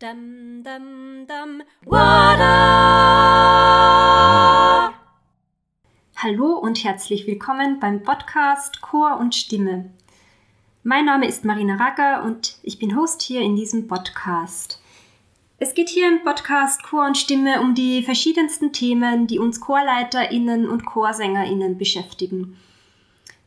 Dum, 0.00 0.62
dum, 0.64 1.26
dum, 1.26 1.62
Wada! 1.84 2.48
Hallo 6.16 6.54
und 6.54 6.82
herzlich 6.82 7.26
willkommen 7.26 7.78
beim 7.80 8.02
Podcast 8.02 8.80
Chor 8.80 9.18
und 9.18 9.34
Stimme. 9.34 9.90
Mein 10.84 11.04
Name 11.04 11.26
ist 11.26 11.44
Marina 11.44 11.74
Racker 11.74 12.24
und 12.24 12.56
ich 12.62 12.78
bin 12.78 12.96
Host 12.96 13.20
hier 13.20 13.42
in 13.42 13.56
diesem 13.56 13.88
Podcast. 13.88 14.80
Es 15.58 15.74
geht 15.74 15.90
hier 15.90 16.08
im 16.08 16.22
Podcast 16.22 16.82
Chor 16.82 17.04
und 17.04 17.18
Stimme 17.18 17.60
um 17.60 17.74
die 17.74 18.02
verschiedensten 18.02 18.72
Themen, 18.72 19.26
die 19.26 19.38
uns 19.38 19.60
ChorleiterInnen 19.60 20.66
und 20.66 20.86
Chorsänger*innen 20.86 21.76
beschäftigen. 21.76 22.56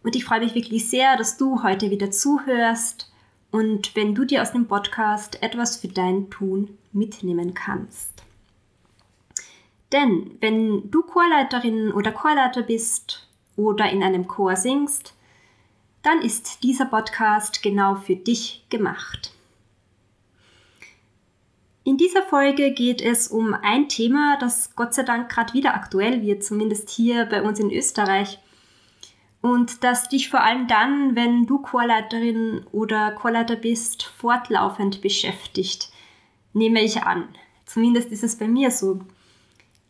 Und 0.04 0.16
ich 0.16 0.24
freue 0.24 0.42
mich 0.42 0.54
wirklich 0.54 0.88
sehr, 0.88 1.18
dass 1.18 1.36
du 1.36 1.64
heute 1.64 1.90
wieder 1.90 2.12
zuhörst 2.12 3.12
und 3.54 3.96
wenn 3.96 4.16
du 4.16 4.26
dir 4.26 4.42
aus 4.42 4.52
dem 4.52 4.68
Podcast 4.68 5.44
etwas 5.44 5.78
für 5.78 5.88
dein 5.88 6.32
Tun 6.32 6.76
mitnehmen 6.92 7.54
kannst. 7.54 8.24
Denn 9.92 10.38
wenn 10.42 10.90
du 10.90 11.04
Chorleiterin 11.04 11.92
oder 11.92 12.12
Chorleiter 12.12 12.64
bist 12.64 13.28
oder 13.56 13.92
in 13.92 14.02
einem 14.02 14.28
Chor 14.28 14.56
singst, 14.56 15.14
dann 16.02 16.24
ist 16.24 16.64
dieser 16.64 16.86
Podcast 16.86 17.62
genau 17.62 17.94
für 17.94 18.16
dich 18.16 18.66
gemacht. 18.72 19.36
In 21.84 21.98
dieser 21.98 22.24
Folge 22.24 22.72
geht 22.72 23.04
es 23.04 23.28
um 23.28 23.54
ein 23.54 23.88
Thema, 23.88 24.36
das 24.40 24.76
Gott 24.76 24.96
sei 24.96 25.04
Dank 25.04 25.30
gerade 25.30 25.54
wieder 25.54 25.76
aktuell 25.76 26.24
wird, 26.24 26.44
zumindest 26.44 26.90
hier 26.90 27.26
bei 27.26 27.44
uns 27.44 27.60
in 27.60 27.70
Österreich 27.70 28.40
und 29.44 29.84
das 29.84 30.08
dich 30.08 30.30
vor 30.30 30.40
allem 30.40 30.68
dann, 30.68 31.18
wenn 31.18 31.46
du 31.46 31.60
Chorleiterin 31.60 32.66
oder 32.72 33.12
Chorleiter 33.12 33.58
bist, 33.58 34.04
fortlaufend 34.04 35.02
beschäftigt, 35.02 35.90
nehme 36.54 36.82
ich 36.82 37.04
an. 37.04 37.28
Zumindest 37.66 38.10
ist 38.14 38.24
es 38.24 38.38
bei 38.38 38.48
mir 38.48 38.72
so. 38.72 39.02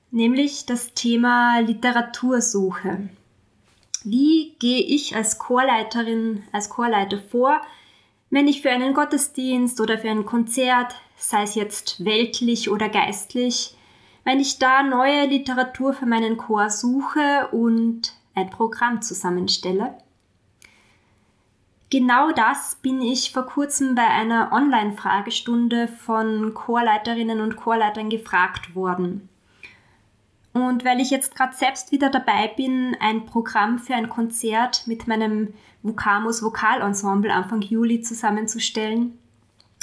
Nämlich 0.09 0.65
das 0.65 0.95
Thema 0.95 1.59
Literatursuche. 1.59 3.09
Wie 4.03 4.55
gehe 4.57 4.81
ich 4.81 5.15
als 5.15 5.37
Chorleiterin, 5.37 6.41
als 6.51 6.69
Chorleiter 6.69 7.19
vor, 7.19 7.61
wenn 8.31 8.47
ich 8.47 8.63
für 8.63 8.71
einen 8.71 8.95
Gottesdienst 8.95 9.79
oder 9.79 9.99
für 9.99 10.09
ein 10.09 10.25
Konzert, 10.25 10.95
sei 11.15 11.43
es 11.43 11.53
jetzt 11.53 12.03
weltlich 12.03 12.71
oder 12.71 12.89
geistlich, 12.89 13.77
wenn 14.23 14.39
ich 14.39 14.57
da 14.57 14.81
neue 14.81 15.27
Literatur 15.27 15.93
für 15.93 16.07
meinen 16.07 16.37
Chor 16.37 16.71
suche 16.71 17.49
und 17.51 18.13
ein 18.35 18.49
Programm 18.49 19.01
zusammenstelle. 19.01 19.97
Genau 21.89 22.31
das 22.31 22.79
bin 22.81 23.01
ich 23.01 23.31
vor 23.31 23.45
kurzem 23.45 23.93
bei 23.93 24.07
einer 24.07 24.51
Online-Fragestunde 24.51 25.87
von 25.87 26.53
Chorleiterinnen 26.55 27.39
und 27.39 27.55
Chorleitern 27.55 28.09
gefragt 28.09 28.75
worden. 28.75 29.29
Und 30.53 30.85
weil 30.85 30.99
ich 30.99 31.11
jetzt 31.11 31.35
gerade 31.35 31.55
selbst 31.55 31.91
wieder 31.91 32.09
dabei 32.09 32.47
bin, 32.47 32.95
ein 32.99 33.25
Programm 33.25 33.79
für 33.79 33.95
ein 33.95 34.09
Konzert 34.09 34.87
mit 34.87 35.07
meinem 35.07 35.53
Vocamus 35.81 36.41
Vokalensemble 36.41 37.33
Anfang 37.33 37.61
Juli 37.61 38.01
zusammenzustellen, 38.01 39.17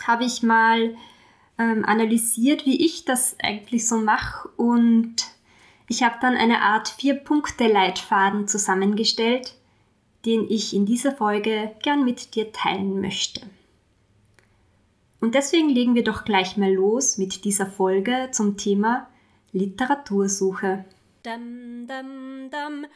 habe 0.04 0.24
ich 0.24 0.42
mal 0.42 0.96
ähm, 1.58 1.84
analysiert, 1.84 2.66
wie 2.66 2.84
ich 2.84 3.04
das 3.04 3.36
eigentlich 3.42 3.86
so 3.86 3.98
mache 3.98 4.48
und 4.56 5.14
ich 5.90 6.04
habe 6.04 6.14
dann 6.20 6.36
eine 6.36 6.62
Art 6.62 6.88
Vier-Punkte-Leitfaden 6.88 8.46
zusammengestellt, 8.46 9.56
den 10.24 10.48
ich 10.48 10.72
in 10.72 10.86
dieser 10.86 11.10
Folge 11.10 11.72
gern 11.82 12.04
mit 12.04 12.36
dir 12.36 12.52
teilen 12.52 13.00
möchte. 13.00 13.40
Und 15.20 15.34
deswegen 15.34 15.68
legen 15.68 15.96
wir 15.96 16.04
doch 16.04 16.24
gleich 16.24 16.56
mal 16.56 16.72
los 16.72 17.18
mit 17.18 17.44
dieser 17.44 17.66
Folge 17.66 18.28
zum 18.30 18.56
Thema 18.56 19.08
Literatursuche. 19.50 20.84
Dum, 21.24 21.88
dum, 21.88 22.50
dum, 22.52 22.86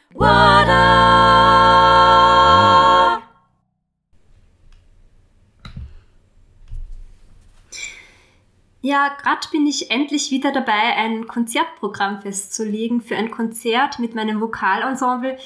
Ja, 8.85 9.09
gerade 9.19 9.47
bin 9.51 9.65
ich 9.65 9.89
endlich 9.89 10.29
wieder 10.29 10.51
dabei, 10.51 10.95
ein 10.95 11.25
Konzertprogramm 11.25 12.21
festzulegen 12.21 13.01
für 13.01 13.15
ein 13.15 13.31
Konzert 13.31 13.97
mit 13.97 14.13
meinem 14.13 14.39
Vokalensemble, 14.39 15.39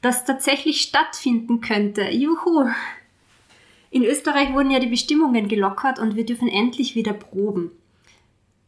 das 0.00 0.24
tatsächlich 0.24 0.80
stattfinden 0.80 1.60
könnte. 1.60 2.08
Juhu! 2.08 2.70
In 3.90 4.02
Österreich 4.02 4.54
wurden 4.54 4.70
ja 4.70 4.78
die 4.78 4.86
Bestimmungen 4.86 5.46
gelockert 5.46 5.98
und 5.98 6.16
wir 6.16 6.24
dürfen 6.24 6.48
endlich 6.48 6.94
wieder 6.94 7.12
proben. 7.12 7.70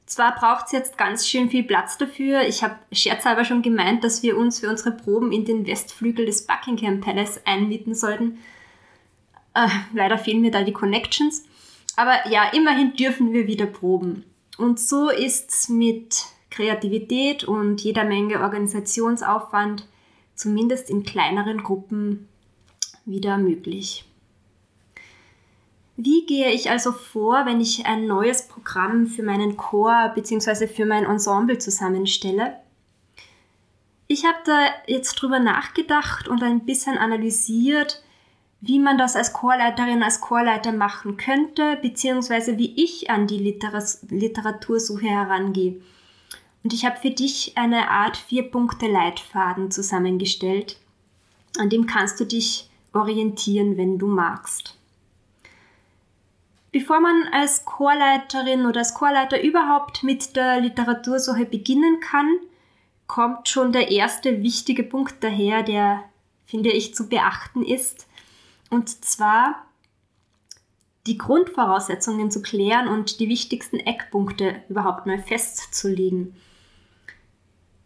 Zwar 0.05 0.35
braucht 0.35 0.67
es 0.67 0.73
jetzt 0.73 0.99
ganz 0.99 1.27
schön 1.27 1.49
viel 1.49 1.63
Platz 1.63 1.97
dafür. 1.97 2.43
Ich 2.43 2.63
habe 2.63 2.77
scherzhalber 2.93 3.47
schon 3.47 3.63
gemeint, 3.63 4.05
dass 4.05 4.23
wir 4.23 4.37
uns 4.37 4.61
für 4.61 4.69
unsere 4.69 4.91
Proben 4.91 5.33
in 5.33 5.47
den 5.47 5.67
Westflügel 5.67 6.27
des 6.27 6.47
Buckingham 6.47 7.01
Palace 7.01 7.41
einmieten 7.47 7.95
sollten. 7.95 8.41
Äh, 9.55 9.69
leider 9.95 10.19
fehlen 10.19 10.43
mir 10.43 10.51
da 10.51 10.65
die 10.65 10.75
Connections. 10.75 11.47
Aber 11.97 12.29
ja, 12.29 12.51
immerhin 12.53 12.95
dürfen 12.95 13.33
wir 13.33 13.47
wieder 13.47 13.67
proben. 13.67 14.25
Und 14.59 14.81
so 14.81 15.11
ist 15.11 15.71
mit 15.71 16.25
Kreativität 16.51 17.45
und 17.45 17.81
jeder 17.81 18.05
Menge 18.05 18.41
Organisationsaufwand, 18.41 19.89
zumindest 20.35 20.91
in 20.91 21.03
kleineren 21.03 21.63
Gruppen, 21.63 22.29
wieder 23.05 23.39
möglich. 23.39 24.05
Wie 25.97 26.25
gehe 26.27 26.51
ich 26.51 26.71
also 26.71 26.93
vor, 26.93 27.45
wenn 27.47 27.61
ich 27.61 27.87
ein 27.87 28.07
neues 28.07 28.49
Programm 28.49 29.07
für 29.07 29.23
meinen 29.23 29.57
Chor 29.57 30.13
bzw. 30.15 30.67
für 30.67 30.87
mein 30.87 31.05
Ensemble 31.05 31.59
zusammenstelle? 31.59 32.59
Ich 34.09 34.25
habe 34.25 34.39
da 34.45 34.67
jetzt 34.87 35.15
drüber 35.15 35.39
nachgedacht 35.39 36.29
und 36.29 36.43
ein 36.43 36.65
bisschen 36.65 36.99
analysiert, 36.99 38.03
wie 38.65 38.79
man 38.79 38.97
das 38.97 39.17
als 39.17 39.33
Chorleiterin, 39.33 40.05
als 40.05 40.21
Chorleiter 40.21 40.71
machen 40.71 41.17
könnte, 41.17 41.77
beziehungsweise 41.83 42.59
wie 42.59 42.81
ich 42.81 43.11
an 43.11 43.27
die 43.27 43.39
Literatursuche 43.39 45.07
herangehe. 45.07 45.83
Und 46.63 46.73
ich 46.73 46.87
habe 46.87 46.97
für 46.97 47.11
dich 47.11 47.59
eine 47.59 47.91
Art 47.91 48.17
Vier-Punkte-Leitfaden 48.17 49.73
zusammengestellt, 49.73 50.79
an 51.59 51.71
dem 51.71 51.87
kannst 51.87 52.21
du 52.21 52.25
dich 52.25 52.71
orientieren, 52.93 53.77
wenn 53.77 53.99
du 53.99 54.07
magst. 54.07 54.79
Bevor 56.71 57.01
man 57.01 57.25
als 57.33 57.65
Chorleiterin 57.65 58.65
oder 58.65 58.79
als 58.79 58.95
Chorleiter 58.95 59.43
überhaupt 59.43 60.05
mit 60.05 60.37
der 60.37 60.61
Literatursuche 60.61 61.47
beginnen 61.47 61.99
kann, 61.99 62.29
kommt 63.09 63.49
schon 63.49 63.73
der 63.73 63.91
erste 63.91 64.41
wichtige 64.41 64.85
Punkt 64.85 65.17
daher, 65.21 65.65
der, 65.65 66.05
finde 66.47 66.71
ich, 66.71 66.95
zu 66.95 67.09
beachten 67.09 67.65
ist. 67.65 68.07
Und 68.73 69.05
zwar 69.05 69.67
die 71.07 71.19
Grundvoraussetzungen 71.19 72.31
zu 72.31 72.41
klären 72.41 72.89
und 72.89 73.21
die 73.21 73.29
wichtigsten 73.29 73.77
Eckpunkte 73.77 74.63
überhaupt 74.71 75.05
mal 75.05 75.19
festzulegen. 75.19 76.35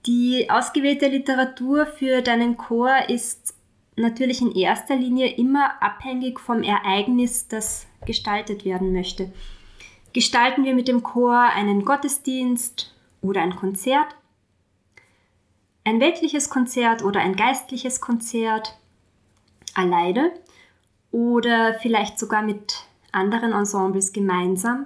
Die 0.07 0.49
ausgewählte 0.49 1.09
Literatur 1.09 1.87
für 1.87 2.23
deinen 2.23 2.57
Chor 2.57 3.09
ist 3.09 3.55
natürlich 3.97 4.41
in 4.41 4.53
erster 4.53 4.95
Linie 4.95 5.35
immer 5.35 5.83
abhängig 5.83 6.39
vom 6.39 6.63
Ereignis, 6.63 7.49
das 7.49 7.89
gestaltet 8.05 8.65
werden 8.65 8.93
möchte. 8.93 9.33
Gestalten 10.13 10.63
wir 10.63 10.77
mit 10.77 10.87
dem 10.87 11.03
Chor 11.03 11.37
einen 11.37 11.85
Gottesdienst 11.85 12.95
oder 13.23 13.43
ein 13.43 13.57
Konzert, 13.57 14.15
ein 15.83 15.99
weltliches 15.99 16.49
Konzert 16.49 17.03
oder 17.03 17.19
ein 17.19 17.35
geistliches 17.35 18.01
Konzert, 18.01 18.79
alleine 19.75 20.31
oder 21.17 21.73
vielleicht 21.81 22.19
sogar 22.19 22.43
mit 22.43 22.85
anderen 23.11 23.53
Ensembles 23.53 24.13
gemeinsam. 24.13 24.85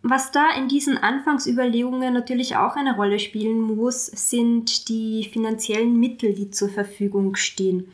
Was 0.00 0.32
da 0.32 0.50
in 0.56 0.66
diesen 0.66 0.96
Anfangsüberlegungen 0.96 2.14
natürlich 2.14 2.56
auch 2.56 2.74
eine 2.74 2.96
Rolle 2.96 3.18
spielen 3.18 3.60
muss, 3.60 4.06
sind 4.06 4.88
die 4.88 5.28
finanziellen 5.30 6.00
Mittel, 6.00 6.32
die 6.32 6.50
zur 6.50 6.70
Verfügung 6.70 7.36
stehen. 7.36 7.92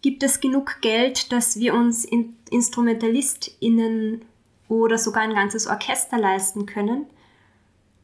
Gibt 0.00 0.22
es 0.22 0.40
genug 0.40 0.80
Geld, 0.80 1.32
dass 1.32 1.58
wir 1.58 1.74
uns 1.74 2.06
in 2.06 2.34
InstrumentalistInnen 2.50 4.22
oder 4.70 4.96
sogar 4.96 5.24
ein 5.24 5.34
ganzes 5.34 5.66
Orchester 5.66 6.16
leisten 6.16 6.64
können? 6.64 7.04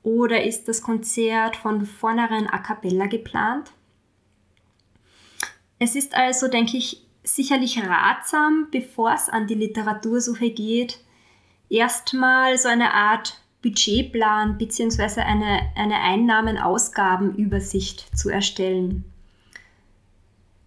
Oder 0.03 0.45
ist 0.45 0.69
das 0.69 0.83
Konzert 0.83 1.57
von 1.57 1.87
vornherein 1.87 2.47
a 2.47 2.59
cappella 2.59 3.07
geplant? 3.07 3.73
Es 5.83 5.97
ist 5.97 6.15
also, 6.15 6.47
denke 6.47 6.77
ich, 6.77 7.03
sicherlich 7.25 7.83
ratsam, 7.83 8.69
bevor 8.71 9.15
es 9.15 9.29
an 9.29 9.49
die 9.49 9.57
Literatursuche 9.57 10.51
geht, 10.51 11.01
erstmal 11.69 12.57
so 12.57 12.69
eine 12.69 12.95
Art 12.95 13.43
Budgetplan 13.63 14.59
bzw. 14.59 15.23
eine, 15.23 15.73
eine 15.75 16.01
Einnahmen-Ausgaben-Übersicht 16.01 18.17
zu 18.17 18.31
erstellen. 18.31 19.03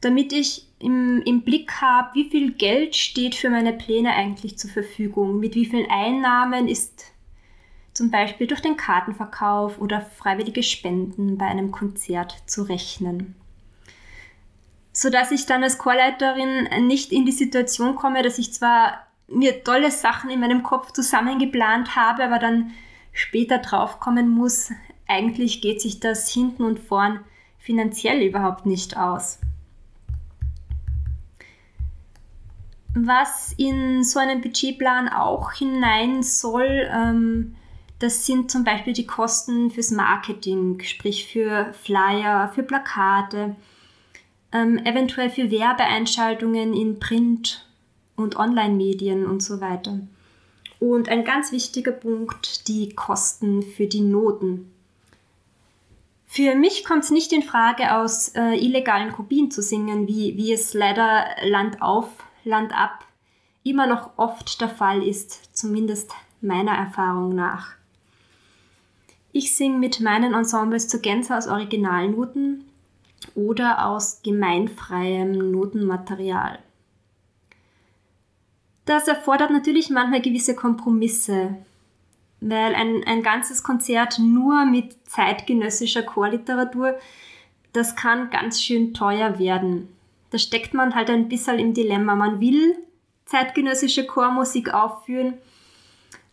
Damit 0.01 0.33
ich 0.33 0.67
im, 0.79 1.21
im 1.21 1.43
Blick 1.43 1.79
habe, 1.79 2.15
wie 2.15 2.29
viel 2.29 2.51
Geld 2.51 2.97
steht 2.97 3.35
für 3.35 3.49
meine 3.49 3.71
Pläne 3.71 4.15
eigentlich 4.15 4.57
zur 4.57 4.69
Verfügung, 4.69 5.39
mit 5.39 5.55
wie 5.55 5.65
vielen 5.65 5.89
Einnahmen 5.89 6.67
ist 6.67 7.05
zum 7.93 8.11
Beispiel 8.11 8.47
durch 8.47 8.61
den 8.61 8.75
Kartenverkauf 8.75 9.79
oder 9.79 10.01
freiwillige 10.01 10.61
Spenden 10.61 11.37
bei 11.37 11.45
einem 11.45 11.71
Konzert 11.71 12.35
zu 12.47 12.63
rechnen. 12.63 13.37
Sodass 14.97 15.31
ich 15.31 15.45
dann 15.45 15.61
als 15.61 15.77
Chorleiterin 15.77 16.87
nicht 16.87 17.11
in 17.11 17.25
die 17.25 17.33
Situation 17.33 17.95
komme, 17.95 18.23
dass 18.23 18.37
ich 18.39 18.53
zwar 18.53 19.05
mir 19.27 19.61
tolle 19.61 19.91
Sachen 19.91 20.29
in 20.29 20.39
meinem 20.39 20.63
Kopf 20.63 20.93
zusammengeplant 20.93 21.97
habe, 21.97 22.23
aber 22.23 22.39
dann 22.39 22.71
später 23.11 23.57
draufkommen 23.57 24.29
muss, 24.29 24.71
eigentlich 25.05 25.61
geht 25.61 25.81
sich 25.81 25.99
das 25.99 26.29
hinten 26.29 26.63
und 26.63 26.79
vorn 26.79 27.19
finanziell 27.59 28.21
überhaupt 28.21 28.65
nicht 28.65 28.95
aus. 28.95 29.39
Was 32.93 33.53
in 33.57 34.05
so 34.05 34.19
einen 34.19 34.39
Budgetplan 34.39 35.09
auch 35.09 35.51
hinein 35.51 36.23
soll, 36.23 36.89
ähm, 36.89 37.55
das 37.99 38.25
sind 38.25 38.49
zum 38.49 38.63
Beispiel 38.63 38.93
die 38.93 39.05
Kosten 39.05 39.71
fürs 39.71 39.91
Marketing, 39.91 40.79
sprich 40.81 41.27
für 41.27 41.73
Flyer, 41.73 42.49
für 42.55 42.63
Plakate, 42.63 43.57
ähm, 44.55 44.77
eventuell 44.85 45.29
für 45.29 45.51
Werbeeinschaltungen 45.51 46.73
in 46.73 46.99
Print- 46.99 47.67
und 48.15 48.37
Online-Medien 48.37 49.25
und 49.25 49.43
so 49.43 49.59
weiter. 49.59 49.99
Und 50.79 51.09
ein 51.09 51.25
ganz 51.25 51.51
wichtiger 51.51 51.91
Punkt, 51.91 52.67
die 52.67 52.89
Kosten 52.89 53.61
für 53.61 53.87
die 53.87 54.01
Noten. 54.01 54.71
Für 56.25 56.55
mich 56.55 56.85
kommt 56.85 57.03
es 57.03 57.11
nicht 57.11 57.33
in 57.33 57.43
Frage, 57.43 57.95
aus 57.95 58.29
äh, 58.29 58.55
illegalen 58.55 59.11
Kopien 59.11 59.51
zu 59.51 59.61
singen, 59.61 60.07
wie, 60.07 60.37
wie 60.37 60.53
es 60.53 60.73
leider 60.73 61.25
Land 61.43 61.81
auf, 61.81 62.07
Land 62.43 62.73
ab 62.77 63.05
immer 63.63 63.87
noch 63.87 64.11
oft 64.17 64.61
der 64.61 64.69
Fall 64.69 65.01
ist, 65.03 65.55
zumindest 65.55 66.11
meiner 66.39 66.73
Erfahrung 66.73 67.33
nach. 67.33 67.71
Ich 69.31 69.55
singe 69.55 69.79
mit 69.79 69.99
meinen 69.99 70.33
Ensembles 70.33 70.87
zur 70.87 71.01
Gänze 71.01 71.35
aus 71.35 71.47
Originalnoten 71.47 72.65
oder 73.35 73.85
aus 73.85 74.21
gemeinfreiem 74.23 75.51
Notenmaterial. 75.51 76.59
Das 78.85 79.07
erfordert 79.07 79.51
natürlich 79.51 79.89
manchmal 79.89 80.21
gewisse 80.21 80.55
Kompromisse, 80.55 81.55
weil 82.39 82.75
ein, 82.75 83.03
ein 83.05 83.23
ganzes 83.23 83.63
Konzert 83.63 84.19
nur 84.19 84.65
mit 84.65 84.95
zeitgenössischer 85.07 86.03
Chorliteratur, 86.03 86.97
das 87.73 87.95
kann 87.95 88.29
ganz 88.29 88.61
schön 88.61 88.93
teuer 88.93 89.37
werden. 89.39 89.89
Da 90.29 90.37
steckt 90.37 90.73
man 90.73 90.95
halt 90.95 91.09
ein 91.09 91.27
bisschen 91.27 91.59
im 91.59 91.73
Dilemma. 91.73 92.15
Man 92.15 92.39
will 92.39 92.77
zeitgenössische 93.25 94.05
Chormusik 94.05 94.73
aufführen, 94.73 95.33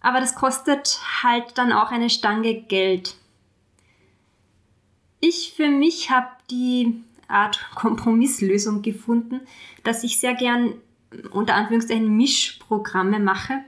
aber 0.01 0.21
das 0.21 0.35
kostet 0.35 1.01
halt 1.23 1.57
dann 1.57 1.73
auch 1.73 1.91
eine 1.91 2.11
Stange 2.11 2.55
Geld. 2.63 3.17
Ich 5.21 5.55
für 5.57 5.69
mich 5.69 6.11
habe 6.11 6.29
die 6.53 7.03
Art 7.27 7.59
Kompromisslösung 7.75 8.83
gefunden, 8.83 9.41
dass 9.83 10.05
ich 10.05 10.21
sehr 10.21 10.35
gern 10.35 10.75
unter 11.31 11.55
Anführungszeichen 11.55 12.17
Mischprogramme 12.17 13.19
mache 13.19 13.65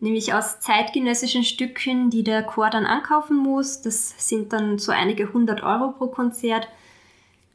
nämlich 0.00 0.34
aus 0.34 0.60
zeitgenössischen 0.60 1.44
Stücken, 1.44 2.10
die 2.10 2.22
der 2.22 2.42
Chor 2.42 2.70
dann 2.70 2.86
ankaufen 2.86 3.36
muss. 3.36 3.82
Das 3.82 4.14
sind 4.18 4.52
dann 4.52 4.78
so 4.78 4.92
einige 4.92 5.32
hundert 5.32 5.62
Euro 5.62 5.92
pro 5.92 6.08
Konzert. 6.08 6.68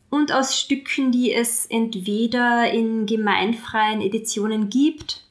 Und 0.09 0.31
aus 0.31 0.59
Stücken, 0.59 1.11
die 1.11 1.33
es 1.33 1.65
entweder 1.65 2.71
in 2.71 3.05
gemeinfreien 3.05 4.01
Editionen 4.01 4.69
gibt 4.69 5.25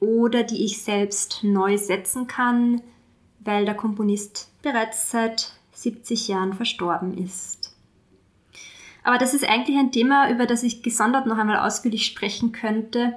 oder 0.00 0.44
die 0.44 0.64
ich 0.64 0.82
selbst 0.82 1.40
neu 1.42 1.76
setzen 1.76 2.26
kann, 2.26 2.80
weil 3.40 3.64
der 3.64 3.74
Komponist 3.74 4.50
bereits 4.62 5.10
seit 5.10 5.52
70 5.72 6.28
Jahren 6.28 6.54
verstorben 6.54 7.18
ist. 7.18 7.57
Aber 9.08 9.16
das 9.16 9.32
ist 9.32 9.48
eigentlich 9.48 9.78
ein 9.78 9.90
Thema, 9.90 10.30
über 10.30 10.44
das 10.44 10.62
ich 10.62 10.82
gesondert 10.82 11.26
noch 11.26 11.38
einmal 11.38 11.66
ausführlich 11.66 12.04
sprechen 12.04 12.52
könnte 12.52 13.14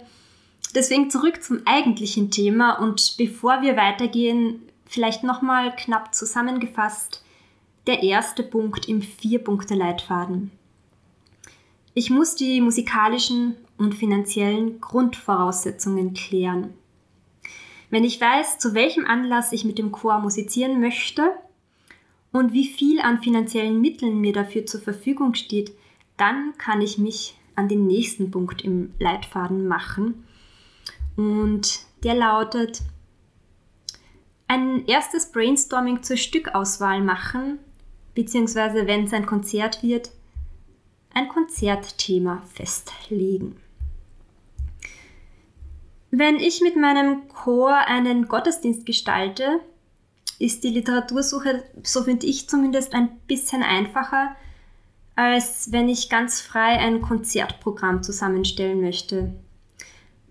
Deswegen 0.74 1.10
zurück 1.10 1.44
zum 1.44 1.62
eigentlichen 1.66 2.32
Thema 2.32 2.80
und 2.80 3.16
bevor 3.18 3.62
wir 3.62 3.76
weitergehen, 3.76 4.62
vielleicht 4.86 5.24
nochmal 5.24 5.76
knapp 5.76 6.16
zusammengefasst, 6.16 7.24
der 7.88 8.04
erste 8.04 8.44
Punkt 8.44 8.88
im 8.88 9.02
Vier-Punkte-Leitfaden. 9.02 10.52
Ich 11.94 12.10
muss 12.10 12.36
die 12.36 12.62
musikalischen 12.62 13.56
und 13.78 13.96
finanziellen 13.96 14.80
Grundvoraussetzungen 14.80 16.14
klären. 16.14 16.74
Wenn 17.90 18.06
ich 18.06 18.22
weiß, 18.22 18.60
zu 18.60 18.74
welchem 18.74 19.06
Anlass 19.06 19.52
ich 19.52 19.66
mit 19.66 19.78
dem 19.78 19.92
Chor 19.92 20.20
musizieren 20.20 20.80
möchte 20.80 21.34
und 22.32 22.54
wie 22.54 22.68
viel 22.68 23.02
an 23.02 23.22
finanziellen 23.22 23.82
Mitteln 23.82 24.22
mir 24.22 24.32
dafür 24.32 24.66
zur 24.66 24.80
Verfügung 24.80 25.34
steht, 25.34 25.74
dann 26.22 26.56
kann 26.60 26.82
ich 26.82 27.00
mich 27.00 27.36
an 27.56 27.68
den 27.68 27.88
nächsten 27.88 28.30
Punkt 28.30 28.62
im 28.62 28.94
Leitfaden 29.00 29.68
machen 29.68 30.24
und 31.18 31.80
der 32.04 32.14
lautet, 32.14 32.82
ein 34.48 34.86
erstes 34.86 35.32
Brainstorming 35.32 36.04
zur 36.04 36.18
Stückauswahl 36.18 37.02
machen, 37.02 37.58
beziehungsweise 38.14 38.86
wenn 38.86 39.06
es 39.06 39.14
ein 39.14 39.26
Konzert 39.26 39.82
wird, 39.82 40.12
ein 41.12 41.28
Konzertthema 41.28 42.44
festlegen. 42.54 43.56
Wenn 46.12 46.36
ich 46.36 46.62
mit 46.62 46.76
meinem 46.76 47.30
Chor 47.30 47.74
einen 47.76 48.28
Gottesdienst 48.28 48.86
gestalte, 48.86 49.62
ist 50.38 50.64
die 50.64 50.70
Literatursuche, 50.70 51.64
so 51.82 52.04
finde 52.04 52.28
ich 52.28 52.48
zumindest, 52.48 52.94
ein 52.94 53.18
bisschen 53.28 53.64
einfacher, 53.64 54.36
als 55.22 55.72
wenn 55.72 55.90
ich 55.90 56.10
ganz 56.10 56.42
frei 56.42 56.80
ein 56.80 57.02
Konzertprogramm 57.02 58.04
zusammenstellen 58.04 58.82
möchte 58.82 59.34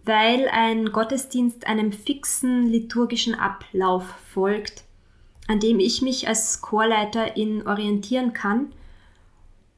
weil 0.05 0.49
ein 0.49 0.93
Gottesdienst 0.93 1.67
einem 1.67 1.93
fixen 1.93 2.67
liturgischen 2.67 3.35
Ablauf 3.35 4.05
folgt, 4.33 4.85
an 5.47 5.61
dem 5.61 5.79
ich 5.79 6.03
mich 6.03 6.29
als 6.29 6.61
Chorleiterin 6.61 7.67
orientieren 7.67 8.33
kann 8.33 8.73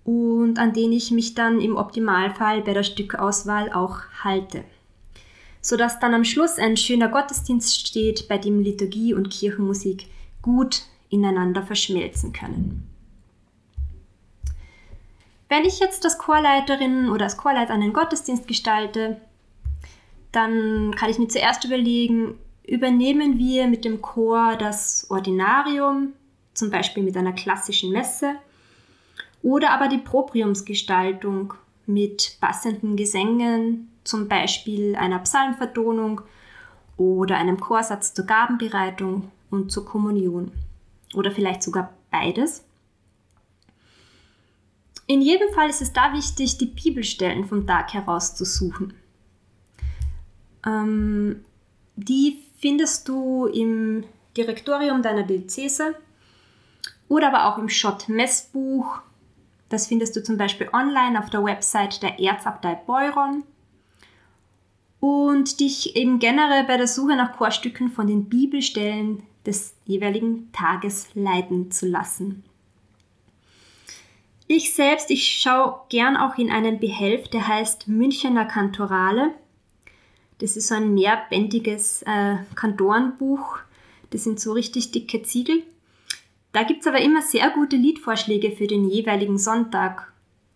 und 0.04 0.58
an 0.58 0.72
den 0.72 0.92
ich 0.92 1.10
mich 1.10 1.34
dann 1.34 1.60
im 1.60 1.76
Optimalfall 1.76 2.62
bei 2.62 2.72
der 2.72 2.82
Stückauswahl 2.82 3.72
auch 3.72 3.98
halte. 4.22 4.64
Sodass 5.60 6.00
dann 6.00 6.14
am 6.14 6.24
Schluss 6.24 6.58
ein 6.58 6.76
schöner 6.76 7.08
Gottesdienst 7.08 7.86
steht, 7.86 8.26
bei 8.28 8.38
dem 8.38 8.60
Liturgie 8.60 9.14
und 9.14 9.30
Kirchenmusik 9.30 10.06
gut 10.40 10.82
ineinander 11.08 11.62
verschmelzen 11.62 12.32
können. 12.32 12.91
Wenn 15.52 15.66
ich 15.66 15.80
jetzt 15.80 16.02
als 16.06 16.16
Chorleiterin 16.16 17.10
oder 17.10 17.24
als 17.24 17.36
Chorleiter 17.36 17.74
einen 17.74 17.92
Gottesdienst 17.92 18.48
gestalte, 18.48 19.20
dann 20.32 20.94
kann 20.94 21.10
ich 21.10 21.18
mir 21.18 21.28
zuerst 21.28 21.66
überlegen, 21.66 22.38
übernehmen 22.66 23.36
wir 23.36 23.66
mit 23.66 23.84
dem 23.84 24.00
Chor 24.00 24.56
das 24.56 25.10
Ordinarium, 25.10 26.14
zum 26.54 26.70
Beispiel 26.70 27.02
mit 27.02 27.18
einer 27.18 27.34
klassischen 27.34 27.92
Messe, 27.92 28.36
oder 29.42 29.72
aber 29.72 29.88
die 29.88 29.98
Propriumsgestaltung 29.98 31.52
mit 31.84 32.38
passenden 32.40 32.96
Gesängen, 32.96 33.92
zum 34.04 34.28
Beispiel 34.28 34.96
einer 34.96 35.18
Psalmvertonung 35.18 36.22
oder 36.96 37.36
einem 37.36 37.60
Chorsatz 37.60 38.14
zur 38.14 38.24
Gabenbereitung 38.24 39.30
und 39.50 39.70
zur 39.70 39.84
Kommunion. 39.84 40.50
Oder 41.12 41.30
vielleicht 41.30 41.62
sogar 41.62 41.92
beides. 42.10 42.64
In 45.12 45.20
jedem 45.20 45.52
Fall 45.52 45.68
ist 45.68 45.82
es 45.82 45.92
da 45.92 46.14
wichtig, 46.14 46.56
die 46.56 46.64
Bibelstellen 46.64 47.44
vom 47.44 47.66
Tag 47.66 47.92
herauszusuchen. 47.92 48.94
Ähm, 50.64 51.44
die 51.96 52.38
findest 52.56 53.06
du 53.10 53.44
im 53.44 54.04
Direktorium 54.38 55.02
deiner 55.02 55.24
Diözese 55.24 55.96
oder 57.10 57.28
aber 57.28 57.44
auch 57.44 57.58
im 57.58 57.68
Schott-Messbuch. 57.68 59.02
Das 59.68 59.86
findest 59.86 60.16
du 60.16 60.24
zum 60.24 60.38
Beispiel 60.38 60.70
online 60.72 61.18
auf 61.18 61.28
der 61.28 61.44
Website 61.44 62.02
der 62.02 62.18
Erzabtei 62.18 62.74
Beuron. 62.74 63.44
Und 64.98 65.60
dich 65.60 65.94
eben 65.94 66.20
generell 66.20 66.64
bei 66.64 66.78
der 66.78 66.88
Suche 66.88 67.16
nach 67.16 67.36
Chorstücken 67.36 67.90
von 67.90 68.06
den 68.06 68.30
Bibelstellen 68.30 69.24
des 69.44 69.74
jeweiligen 69.84 70.50
Tages 70.52 71.10
leiten 71.12 71.70
zu 71.70 71.84
lassen. 71.84 72.44
Ich 74.54 74.74
selbst, 74.74 75.10
ich 75.10 75.40
schaue 75.40 75.80
gern 75.88 76.14
auch 76.14 76.36
in 76.36 76.50
einen 76.50 76.78
Behelf, 76.78 77.26
der 77.28 77.48
heißt 77.48 77.88
Münchener 77.88 78.44
Kantorale. 78.44 79.32
Das 80.40 80.58
ist 80.58 80.68
so 80.68 80.74
ein 80.74 80.92
mehrbändiges 80.92 82.02
äh, 82.02 82.36
Kantorenbuch. 82.54 83.60
Das 84.10 84.24
sind 84.24 84.40
so 84.40 84.52
richtig 84.52 84.92
dicke 84.92 85.22
Ziegel. 85.22 85.62
Da 86.52 86.64
gibt 86.64 86.82
es 86.82 86.86
aber 86.86 87.00
immer 87.00 87.22
sehr 87.22 87.48
gute 87.48 87.76
Liedvorschläge 87.76 88.50
für 88.50 88.66
den 88.66 88.90
jeweiligen 88.90 89.38
Sonntag. 89.38 90.12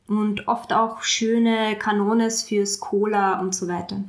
und 0.09 0.47
oft 0.47 0.75
auch 0.75 1.03
schöne 1.03 1.75
Kanones 1.79 2.43
fürs 2.43 2.81
Cola 2.81 3.41
und 3.41 3.55
so 3.55 3.67
weiter. 3.67 4.05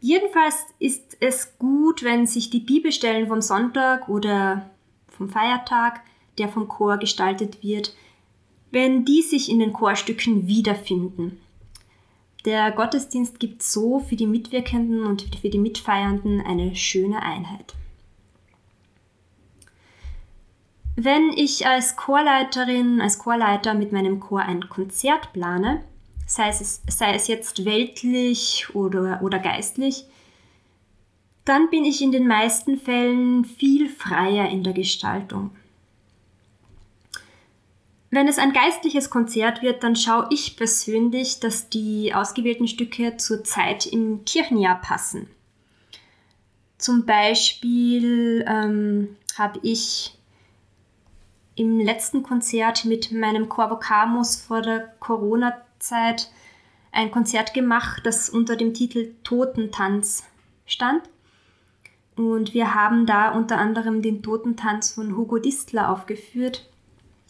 Jedenfalls 0.00 0.56
ist 0.78 1.18
es 1.20 1.58
gut, 1.58 2.02
wenn 2.02 2.26
sich 2.26 2.48
die 2.48 2.60
Bibelstellen 2.60 3.28
vom 3.28 3.42
Sonntag 3.42 4.08
oder 4.08 4.70
vom 5.08 5.28
Feiertag, 5.28 6.00
der 6.38 6.48
vom 6.48 6.68
Chor 6.68 6.98
gestaltet 6.98 7.62
wird, 7.62 7.94
wenn 8.70 9.04
die 9.04 9.22
sich 9.22 9.50
in 9.50 9.58
den 9.58 9.72
Chorstücken 9.72 10.46
wiederfinden. 10.46 11.40
Der 12.44 12.70
Gottesdienst 12.70 13.40
gibt 13.40 13.62
so 13.62 13.98
für 13.98 14.16
die 14.16 14.26
Mitwirkenden 14.26 15.04
und 15.04 15.36
für 15.40 15.50
die 15.50 15.58
Mitfeiernden 15.58 16.40
eine 16.40 16.74
schöne 16.76 17.22
Einheit. 17.22 17.74
Wenn 20.96 21.30
ich 21.36 21.66
als 21.66 21.96
Chorleiterin, 21.96 23.00
als 23.00 23.18
Chorleiter 23.18 23.74
mit 23.74 23.92
meinem 23.92 24.18
Chor 24.18 24.40
ein 24.40 24.68
Konzert 24.68 25.32
plane, 25.32 25.84
sei 26.26 26.48
es, 26.48 26.82
sei 26.88 27.14
es 27.14 27.28
jetzt 27.28 27.64
weltlich 27.64 28.66
oder, 28.74 29.20
oder 29.22 29.38
geistlich, 29.38 30.06
dann 31.44 31.70
bin 31.70 31.84
ich 31.84 32.02
in 32.02 32.12
den 32.12 32.26
meisten 32.26 32.78
Fällen 32.78 33.44
viel 33.44 33.88
freier 33.88 34.48
in 34.50 34.62
der 34.64 34.74
Gestaltung. 34.74 35.50
Wenn 38.10 38.26
es 38.26 38.38
ein 38.38 38.52
geistliches 38.52 39.10
Konzert 39.10 39.60
wird, 39.60 39.82
dann 39.82 39.94
schaue 39.94 40.28
ich 40.30 40.56
persönlich, 40.56 41.40
dass 41.40 41.68
die 41.68 42.14
ausgewählten 42.14 42.66
Stücke 42.66 43.16
zur 43.18 43.44
Zeit 43.44 43.86
im 43.86 44.24
Kirchenjahr 44.24 44.80
passen. 44.80 45.28
Zum 46.78 47.04
Beispiel 47.04 48.44
ähm, 48.48 49.16
habe 49.36 49.58
ich 49.62 50.16
im 51.54 51.80
letzten 51.80 52.22
Konzert 52.22 52.84
mit 52.84 53.12
meinem 53.12 53.48
Chor 53.48 53.70
Vocamus 53.70 54.36
vor 54.36 54.62
der 54.62 54.80
Corona-Zeit 55.00 56.30
ein 56.92 57.10
Konzert 57.10 57.52
gemacht, 57.52 58.02
das 58.04 58.30
unter 58.30 58.56
dem 58.56 58.72
Titel 58.74 59.12
Totentanz 59.24 60.24
stand. 60.66 61.02
Und 62.16 62.54
wir 62.54 62.74
haben 62.74 63.06
da 63.06 63.32
unter 63.32 63.58
anderem 63.58 64.02
den 64.02 64.22
Totentanz 64.22 64.92
von 64.92 65.16
Hugo 65.16 65.38
Distler 65.38 65.90
aufgeführt. 65.90 66.68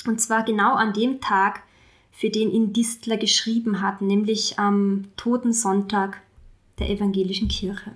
Und 0.09 0.23
zwar 0.23 0.43
genau 0.43 0.73
an 0.73 0.95
dem 0.95 1.21
Tag, 1.21 1.63
für 2.13 2.31
den 2.31 2.51
ihn 2.51 2.73
Distler 2.73 3.19
geschrieben 3.19 3.83
hat, 3.83 4.01
nämlich 4.01 4.59
am 4.59 5.05
Totensonntag 5.19 6.23
der 6.79 6.89
evangelischen 6.89 7.49
Kirche. 7.49 7.93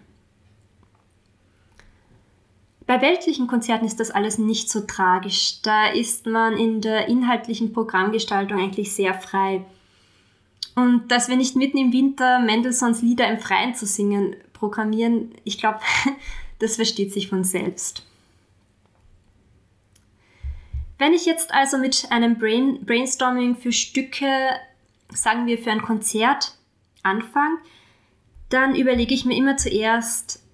Bei 2.86 3.00
weltlichen 3.00 3.46
Konzerten 3.46 3.86
ist 3.86 3.98
das 3.98 4.10
alles 4.10 4.36
nicht 4.36 4.68
so 4.68 4.80
tragisch. 4.80 5.62
Da 5.62 5.86
ist 5.86 6.26
man 6.26 6.58
in 6.58 6.82
der 6.82 7.08
inhaltlichen 7.08 7.72
Programmgestaltung 7.72 8.60
eigentlich 8.60 8.92
sehr 8.92 9.14
frei. 9.14 9.64
Und 10.74 11.08
dass 11.08 11.30
wir 11.30 11.36
nicht 11.36 11.56
mitten 11.56 11.78
im 11.78 11.94
Winter 11.94 12.40
Mendelssohns 12.40 13.00
Lieder 13.00 13.26
im 13.30 13.38
Freien 13.38 13.74
zu 13.74 13.86
singen 13.86 14.36
programmieren, 14.52 15.30
ich 15.44 15.56
glaube, 15.56 15.80
das 16.58 16.76
versteht 16.76 17.10
sich 17.10 17.28
von 17.28 17.42
selbst. 17.42 18.06
Wenn 21.02 21.14
ich 21.14 21.26
jetzt 21.26 21.52
also 21.52 21.78
mit 21.78 22.06
einem 22.10 22.38
Brain 22.38 22.86
Brainstorming 22.86 23.56
für 23.56 23.72
Stücke, 23.72 24.50
sagen 25.12 25.46
wir 25.48 25.58
für 25.58 25.72
ein 25.72 25.82
Konzert, 25.82 26.56
anfange, 27.02 27.56
dann 28.50 28.76
überlege 28.76 29.12
ich 29.12 29.24
mir 29.24 29.36
immer 29.36 29.56
zuerst, 29.56 30.44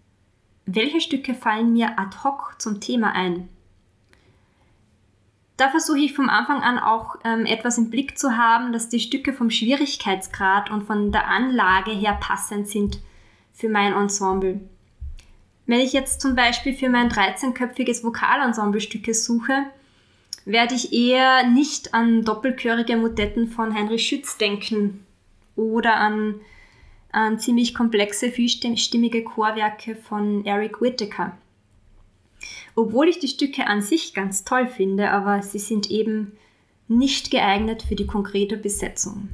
welche 0.64 1.02
Stücke 1.02 1.34
fallen 1.34 1.74
mir 1.74 1.98
ad 1.98 2.16
hoc 2.24 2.54
zum 2.56 2.80
Thema 2.80 3.12
ein? 3.12 3.50
Da 5.58 5.68
versuche 5.68 5.98
ich 5.98 6.14
vom 6.14 6.30
Anfang 6.30 6.62
an 6.62 6.78
auch 6.78 7.16
ähm, 7.24 7.44
etwas 7.44 7.76
im 7.76 7.90
Blick 7.90 8.16
zu 8.16 8.38
haben, 8.38 8.72
dass 8.72 8.88
die 8.88 9.00
Stücke 9.00 9.34
vom 9.34 9.50
Schwierigkeitsgrad 9.50 10.70
und 10.70 10.84
von 10.84 11.12
der 11.12 11.28
Anlage 11.28 11.90
her 11.90 12.16
passend 12.18 12.68
sind 12.68 13.00
für 13.52 13.68
mein 13.68 13.92
Ensemble. 13.92 14.62
Wenn 15.66 15.80
ich 15.80 15.92
jetzt 15.92 16.22
zum 16.22 16.34
Beispiel 16.34 16.72
für 16.72 16.88
mein 16.88 17.10
13-köpfiges 17.10 18.02
Vokalensemble 18.02 18.80
Stücke 18.80 19.12
suche, 19.12 19.66
werde 20.48 20.74
ich 20.74 20.92
eher 20.92 21.46
nicht 21.46 21.94
an 21.94 22.24
doppelchörige 22.24 22.96
Motetten 22.96 23.48
von 23.48 23.74
Heinrich 23.74 24.08
Schütz 24.08 24.38
denken 24.38 25.06
oder 25.54 25.96
an 25.96 26.40
an 27.10 27.38
ziemlich 27.38 27.74
komplexe, 27.74 28.30
vielstimmige 28.30 29.24
Chorwerke 29.24 29.94
von 29.96 30.44
Eric 30.44 30.80
Whittaker. 30.80 31.36
Obwohl 32.74 33.08
ich 33.08 33.18
die 33.18 33.28
Stücke 33.28 33.66
an 33.66 33.80
sich 33.80 34.14
ganz 34.14 34.44
toll 34.44 34.66
finde, 34.66 35.10
aber 35.10 35.42
sie 35.42 35.58
sind 35.58 35.90
eben 35.90 36.32
nicht 36.86 37.30
geeignet 37.30 37.82
für 37.82 37.96
die 37.96 38.06
konkrete 38.06 38.56
Besetzung. 38.56 39.28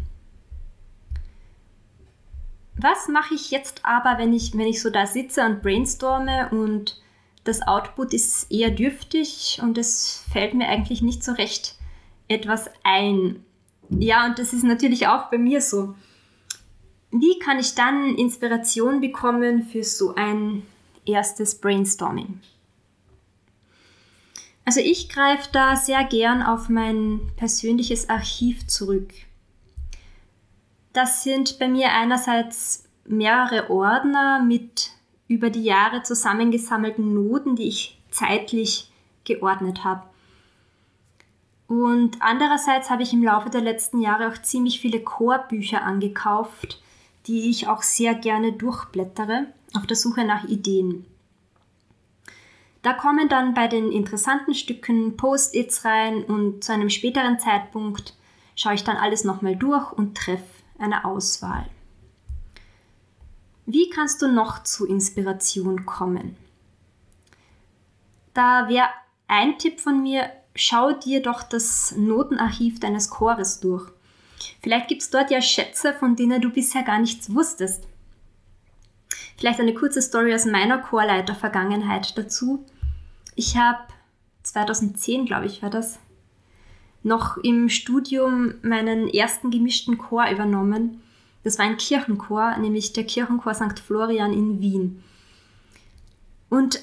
Was 2.77 3.09
mache 3.09 3.35
ich 3.35 3.51
jetzt 3.51 3.85
aber, 3.85 4.19
wenn 4.19 4.33
ich, 4.33 4.57
wenn 4.57 4.67
ich 4.67 4.83
so 4.83 4.91
da 4.91 5.07
sitze 5.07 5.45
und 5.45 5.63
brainstorme 5.63 6.49
und 6.51 7.01
das 7.45 7.63
Output 7.63 8.13
ist 8.15 8.51
eher 8.51 8.71
dürftig 8.71 9.61
und 9.63 9.79
es 9.79 10.25
fällt 10.33 10.55
mir 10.55 10.69
eigentlich 10.69 11.03
nicht 11.03 11.23
so 11.23 11.33
recht 11.33 11.77
etwas 12.29 12.71
ein? 12.83 13.45
Ja, 13.91 14.27
und 14.27 14.39
das 14.39 14.53
ist 14.53 14.65
natürlich 14.65 15.07
auch 15.07 15.31
bei 15.31 15.39
mir 15.39 15.61
so. 15.61 15.95
Wie 17.11 17.39
kann 17.39 17.59
ich 17.59 17.75
dann 17.75 18.17
Inspiration 18.17 19.01
bekommen 19.01 19.63
für 19.63 19.85
so 19.85 20.15
ein 20.15 20.63
erstes 21.07 21.61
Brainstorming? 21.61 22.41
Also 24.65 24.81
ich 24.81 25.11
greife 25.11 25.49
da 25.53 25.77
sehr 25.77 26.03
gern 26.05 26.43
auf 26.43 26.71
mein 26.71 27.21
persönliches 27.37 28.09
Archiv 28.09 28.67
zurück. 28.67 29.13
Das 30.95 31.23
sind 31.23 31.59
bei 31.59 31.69
mir 31.69 31.93
einerseits 31.93 32.89
mehrere 33.05 33.69
Ordner 33.69 34.43
mit 34.43 34.93
über 35.29 35.51
die 35.51 35.65
Jahre 35.65 36.03
zusammengesammelten 36.03 37.15
Noten, 37.15 37.57
die 37.57 37.69
ich 37.69 38.01
zeitlich 38.11 38.91
geordnet 39.25 39.85
habe. 39.85 40.03
Und 41.67 42.19
andererseits 42.21 42.91
habe 42.91 43.03
ich 43.03 43.13
im 43.13 43.23
Laufe 43.23 43.51
der 43.51 43.63
letzten 43.63 44.01
Jahre 44.01 44.29
auch 44.29 44.41
ziemlich 44.43 44.81
viele 44.81 45.01
Chorbücher 45.01 45.83
angekauft, 45.83 46.81
die 47.27 47.49
ich 47.51 47.69
auch 47.69 47.83
sehr 47.83 48.15
gerne 48.15 48.53
durchblättere 48.53 49.47
auf 49.75 49.87
der 49.87 49.97
Suche 49.97 50.25
nach 50.25 50.45
Ideen. 50.45 51.07
Da 52.83 52.93
kommen 52.93 53.31
dann 53.31 53.55
bei 53.55 53.67
den 53.67 53.91
interessanten 53.91 54.55
Stücken 54.55 55.17
Post-its 55.17 55.87
rein 55.87 56.23
und 56.23 56.63
zu 56.63 56.73
einem 56.73 56.91
späteren 56.91 57.39
Zeitpunkt 57.39 58.15
schaue 58.57 58.75
ich 58.75 58.85
dann 58.85 58.99
alles 58.99 59.25
nochmal 59.25 59.57
durch 59.57 59.91
und 59.93 60.17
treffe 60.17 60.45
eine 60.79 61.07
Auswahl. 61.07 61.67
Wie 63.67 63.89
kannst 63.91 64.21
du 64.23 64.29
noch 64.29 64.63
zu 64.63 64.87
Inspiration 64.87 65.87
kommen? 65.87 66.37
Da 68.35 68.69
wäre 68.69 68.89
ein 69.29 69.59
Tipp 69.59 69.81
von 69.81 70.03
mir, 70.03 70.31
schau 70.55 70.93
dir 70.93 71.23
doch 71.23 71.43
das 71.43 71.95
Notenarchiv 71.97 72.81
deines 72.81 73.11
Chores 73.11 73.61
durch. 73.61 73.91
Vielleicht 74.61 74.89
gibt 74.89 75.03
es 75.03 75.11
dort 75.11 75.31
ja 75.31 75.41
Schätze, 75.41 75.95
von 75.95 76.17
denen 76.17 76.43
du 76.43 76.51
bisher 76.51 76.83
gar 76.83 76.99
nichts 76.99 77.35
wusstest. 77.35 77.87
Vielleicht 79.37 79.61
eine 79.61 79.75
kurze 79.75 80.03
Story 80.03 80.35
aus 80.35 80.45
meiner 80.45 80.79
Chorleiter-Vergangenheit 80.79 82.17
dazu. 82.19 82.65
Ich 83.35 83.57
habe 83.57 83.81
2010, 84.43 85.27
glaube 85.27 85.47
ich, 85.47 85.63
war 85.63 85.71
das, 85.71 85.99
noch 87.03 87.37
im 87.39 87.69
Studium 87.69 88.55
meinen 88.63 89.09
ersten 89.09 89.51
gemischten 89.51 89.99
Chor 89.99 90.29
übernommen. 90.31 91.03
Das 91.45 91.59
war 91.59 91.67
ein 91.67 91.77
Kirchenchor, 91.77 92.57
nämlich 92.59 92.93
der 92.95 93.05
Kirchenchor 93.05 93.55
St. 93.55 93.79
Florian 93.79 94.33
in 94.33 94.61
Wien. 94.61 95.03
Und 96.49 96.81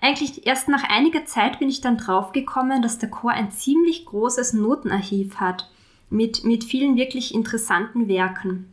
eigentlich 0.00 0.46
erst 0.46 0.68
nach 0.68 0.84
einiger 0.88 1.26
Zeit 1.26 1.58
bin 1.58 1.68
ich 1.68 1.80
dann 1.80 1.98
draufgekommen, 1.98 2.82
dass 2.82 2.98
der 2.98 3.10
Chor 3.10 3.32
ein 3.32 3.50
ziemlich 3.50 4.06
großes 4.06 4.54
Notenarchiv 4.54 5.36
hat 5.36 5.70
mit, 6.08 6.44
mit 6.44 6.64
vielen 6.64 6.96
wirklich 6.96 7.34
interessanten 7.34 8.08
Werken. 8.08 8.72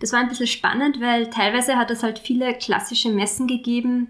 Das 0.00 0.12
war 0.12 0.20
ein 0.20 0.28
bisschen 0.28 0.46
spannend, 0.46 1.00
weil 1.00 1.30
teilweise 1.30 1.76
hat 1.76 1.90
es 1.90 2.02
halt 2.02 2.18
viele 2.18 2.52
klassische 2.54 3.10
Messen 3.10 3.46
gegeben 3.46 4.08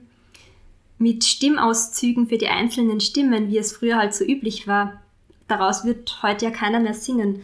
mit 0.98 1.24
Stimmauszügen 1.24 2.28
für 2.28 2.38
die 2.38 2.48
einzelnen 2.48 3.00
Stimmen, 3.00 3.48
wie 3.48 3.58
es 3.58 3.76
früher 3.76 3.96
halt 3.96 4.14
so 4.14 4.24
üblich 4.24 4.66
war. 4.66 5.02
Daraus 5.46 5.84
wird 5.84 6.22
heute 6.22 6.46
ja 6.46 6.50
keiner 6.50 6.80
mehr 6.80 6.94
singen. 6.94 7.42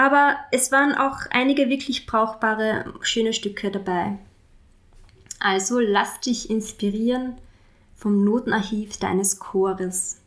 Aber 0.00 0.38
es 0.50 0.72
waren 0.72 0.94
auch 0.94 1.26
einige 1.30 1.68
wirklich 1.68 2.06
brauchbare, 2.06 2.94
schöne 3.02 3.34
Stücke 3.34 3.70
dabei. 3.70 4.16
Also 5.40 5.78
lass 5.78 6.20
dich 6.20 6.48
inspirieren 6.48 7.36
vom 7.96 8.24
Notenarchiv 8.24 8.96
deines 8.96 9.38
Chores. 9.40 10.22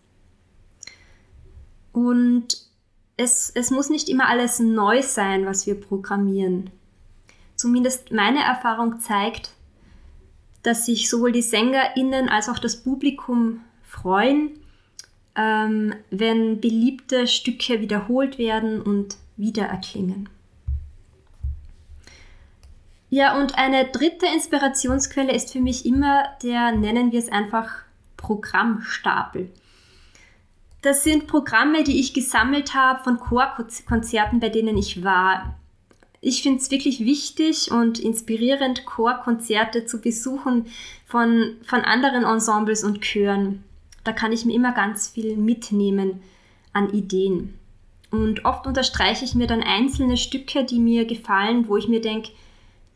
Und 1.91 2.67
es, 3.17 3.49
es 3.55 3.71
muss 3.71 3.89
nicht 3.89 4.09
immer 4.09 4.27
alles 4.29 4.59
neu 4.59 5.01
sein, 5.01 5.47
was 5.47 5.65
wir 5.65 5.81
programmieren. 5.81 6.69
Zumindest 7.55 8.11
meine 8.11 8.43
Erfahrung 8.43 8.99
zeigt, 8.99 9.53
dass 10.61 10.85
sich 10.85 11.09
sowohl 11.09 11.31
die 11.31 11.41
SängerInnen 11.41 12.29
als 12.29 12.47
auch 12.47 12.59
das 12.59 12.83
Publikum 12.83 13.61
freuen, 13.81 14.51
ähm, 15.35 15.95
wenn 16.11 16.61
beliebte 16.61 17.25
Stücke 17.25 17.81
wiederholt 17.81 18.37
werden 18.37 18.79
und 18.79 19.17
wiedererklingen. 19.37 20.29
Ja, 23.09 23.39
und 23.39 23.57
eine 23.59 23.85
dritte 23.85 24.25
Inspirationsquelle 24.25 25.33
ist 25.33 25.53
für 25.53 25.61
mich 25.61 25.85
immer 25.85 26.23
der, 26.41 26.71
nennen 26.71 27.11
wir 27.11 27.19
es 27.19 27.31
einfach, 27.31 27.83
Programmstapel. 28.17 29.51
Das 30.81 31.03
sind 31.03 31.27
Programme, 31.27 31.83
die 31.83 31.99
ich 31.99 32.13
gesammelt 32.13 32.73
habe 32.73 33.03
von 33.03 33.19
Chorkonzerten, 33.19 34.39
bei 34.39 34.49
denen 34.49 34.77
ich 34.77 35.03
war. 35.03 35.55
Ich 36.21 36.41
finde 36.41 36.59
es 36.59 36.71
wirklich 36.71 37.01
wichtig 37.01 37.69
und 37.71 37.99
inspirierend, 37.99 38.85
Chorkonzerte 38.85 39.85
zu 39.85 40.01
besuchen 40.01 40.65
von, 41.05 41.57
von 41.65 41.81
anderen 41.81 42.23
Ensembles 42.23 42.83
und 42.83 43.01
Chören. 43.01 43.63
Da 44.03 44.11
kann 44.11 44.31
ich 44.31 44.43
mir 44.43 44.55
immer 44.55 44.71
ganz 44.71 45.09
viel 45.09 45.37
mitnehmen 45.37 46.23
an 46.73 46.89
Ideen. 46.89 47.59
Und 48.13 48.45
oft 48.45 48.67
unterstreiche 48.67 49.25
ich 49.25 49.33
mir 49.33 49.47
dann 49.47 49.63
einzelne 49.63 50.17
Stücke, 50.17 50.63
die 50.65 50.77
mir 50.77 51.05
gefallen, 51.05 51.67
wo 51.67 51.77
ich 51.77 51.87
mir 51.87 51.99
denke, 51.99 52.29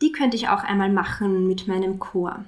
die 0.00 0.12
könnte 0.12 0.36
ich 0.36 0.48
auch 0.48 0.62
einmal 0.62 0.92
machen 0.92 1.48
mit 1.48 1.66
meinem 1.66 1.98
Chor. 1.98 2.44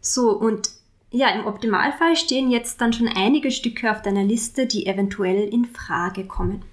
So, 0.00 0.32
und 0.32 0.70
ja, 1.12 1.28
im 1.28 1.46
Optimalfall 1.46 2.16
stehen 2.16 2.50
jetzt 2.50 2.80
dann 2.80 2.92
schon 2.92 3.06
einige 3.06 3.52
Stücke 3.52 3.92
auf 3.92 4.02
deiner 4.02 4.24
Liste, 4.24 4.66
die 4.66 4.86
eventuell 4.86 5.48
in 5.48 5.66
Frage 5.66 6.24
kommen. 6.24 6.64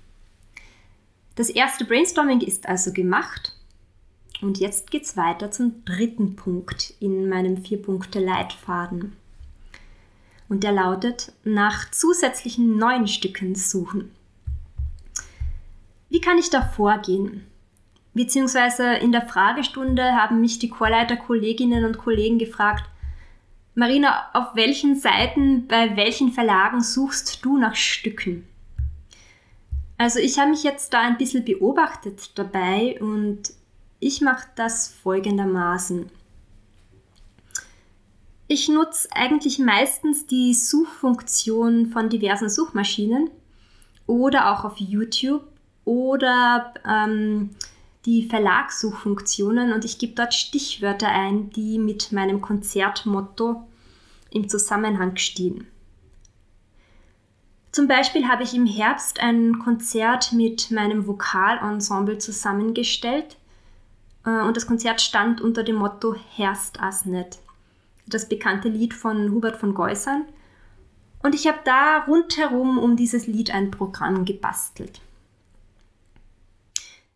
Das 1.36 1.52
erste 1.52 1.86
Brainstorming 1.86 2.42
ist 2.42 2.68
also 2.68 2.92
gemacht 2.94 3.56
und 4.42 4.58
jetzt 4.58 4.90
geht 4.90 5.04
es 5.04 5.16
weiter 5.16 5.52
zum 5.52 5.86
dritten 5.86 6.36
Punkt 6.36 6.96
in 7.00 7.30
meinem 7.30 7.58
Vier-Punkte-Leitfaden. 7.58 9.16
Und 10.54 10.64
der 10.64 10.72
lautet, 10.72 11.34
nach 11.44 11.90
zusätzlichen 11.90 12.78
neuen 12.78 13.08
Stücken 13.08 13.56
suchen. 13.56 14.12
Wie 16.10 16.22
kann 16.22 16.38
ich 16.38 16.52
da 16.52 16.62
vorgehen? 16.62 17.48
Beziehungsweise 18.14 18.94
in 18.98 19.12
der 19.12 19.24
Fragestunde 19.28 20.04
haben 20.14 20.42
mich 20.42 20.60
die 20.60 20.70
Chorleiter-Kolleginnen 20.70 21.86
und 21.86 21.98
Kollegen 21.98 22.38
gefragt, 22.38 22.84
Marina, 23.74 24.30
auf 24.34 24.54
welchen 24.54 24.96
Seiten, 24.96 25.66
bei 25.66 25.98
welchen 25.98 26.32
Verlagen 26.32 26.82
suchst 26.82 27.44
du 27.44 27.58
nach 27.58 27.74
Stücken? 27.74 28.48
Also 29.98 30.20
ich 30.20 30.38
habe 30.38 30.52
mich 30.52 30.62
jetzt 30.62 30.94
da 30.94 31.00
ein 31.02 31.18
bisschen 31.18 31.44
beobachtet 31.44 32.38
dabei 32.38 33.02
und 33.02 33.54
ich 34.00 34.22
mache 34.22 34.46
das 34.56 34.90
folgendermaßen. 35.02 36.12
Ich 38.54 38.70
nutze 38.70 39.08
eigentlich 39.14 39.58
meistens 39.58 40.28
die 40.28 40.54
Suchfunktion 40.54 41.88
von 41.88 42.10
diversen 42.10 42.50
Suchmaschinen 42.50 43.32
oder 44.06 44.54
auch 44.54 44.64
auf 44.64 44.78
YouTube 44.78 45.42
oder 45.86 46.72
ähm, 46.88 47.50
die 48.06 48.30
Verlagssuchfunktionen 48.30 49.74
und 49.74 49.86
ich 49.86 49.98
gebe 49.98 50.14
dort 50.14 50.36
Stichwörter 50.36 51.08
ein, 51.08 51.50
die 51.50 51.80
mit 51.80 52.12
meinem 52.12 52.42
Konzertmotto 52.42 53.64
im 54.30 54.48
Zusammenhang 54.48 55.18
stehen. 55.18 55.66
Zum 57.72 57.88
Beispiel 57.88 58.28
habe 58.28 58.44
ich 58.44 58.54
im 58.54 58.68
Herbst 58.68 59.20
ein 59.20 59.58
Konzert 59.58 60.32
mit 60.32 60.70
meinem 60.70 61.08
Vokalensemble 61.08 62.20
zusammengestellt 62.20 63.36
äh, 64.28 64.42
und 64.42 64.56
das 64.56 64.68
Konzert 64.68 65.02
stand 65.02 65.42
unter 65.42 65.64
dem 65.64 65.78
Motto 65.78 66.16
Herst 66.36 66.80
as 66.80 67.08
net, 67.08 67.40
das 68.14 68.30
bekannte 68.30 68.70
Lied 68.70 68.94
von 68.94 69.32
Hubert 69.32 69.58
von 69.58 69.74
Geusern. 69.74 70.26
Und 71.22 71.36
ich 71.36 71.48
habe 71.48 71.60
da 71.64 72.04
rundherum 72.06 72.78
um 72.78 72.96
dieses 72.96 73.28
Lied 73.28 73.52
ein 73.52 73.72
Programm 73.72 74.26
gebastelt. 74.26 75.02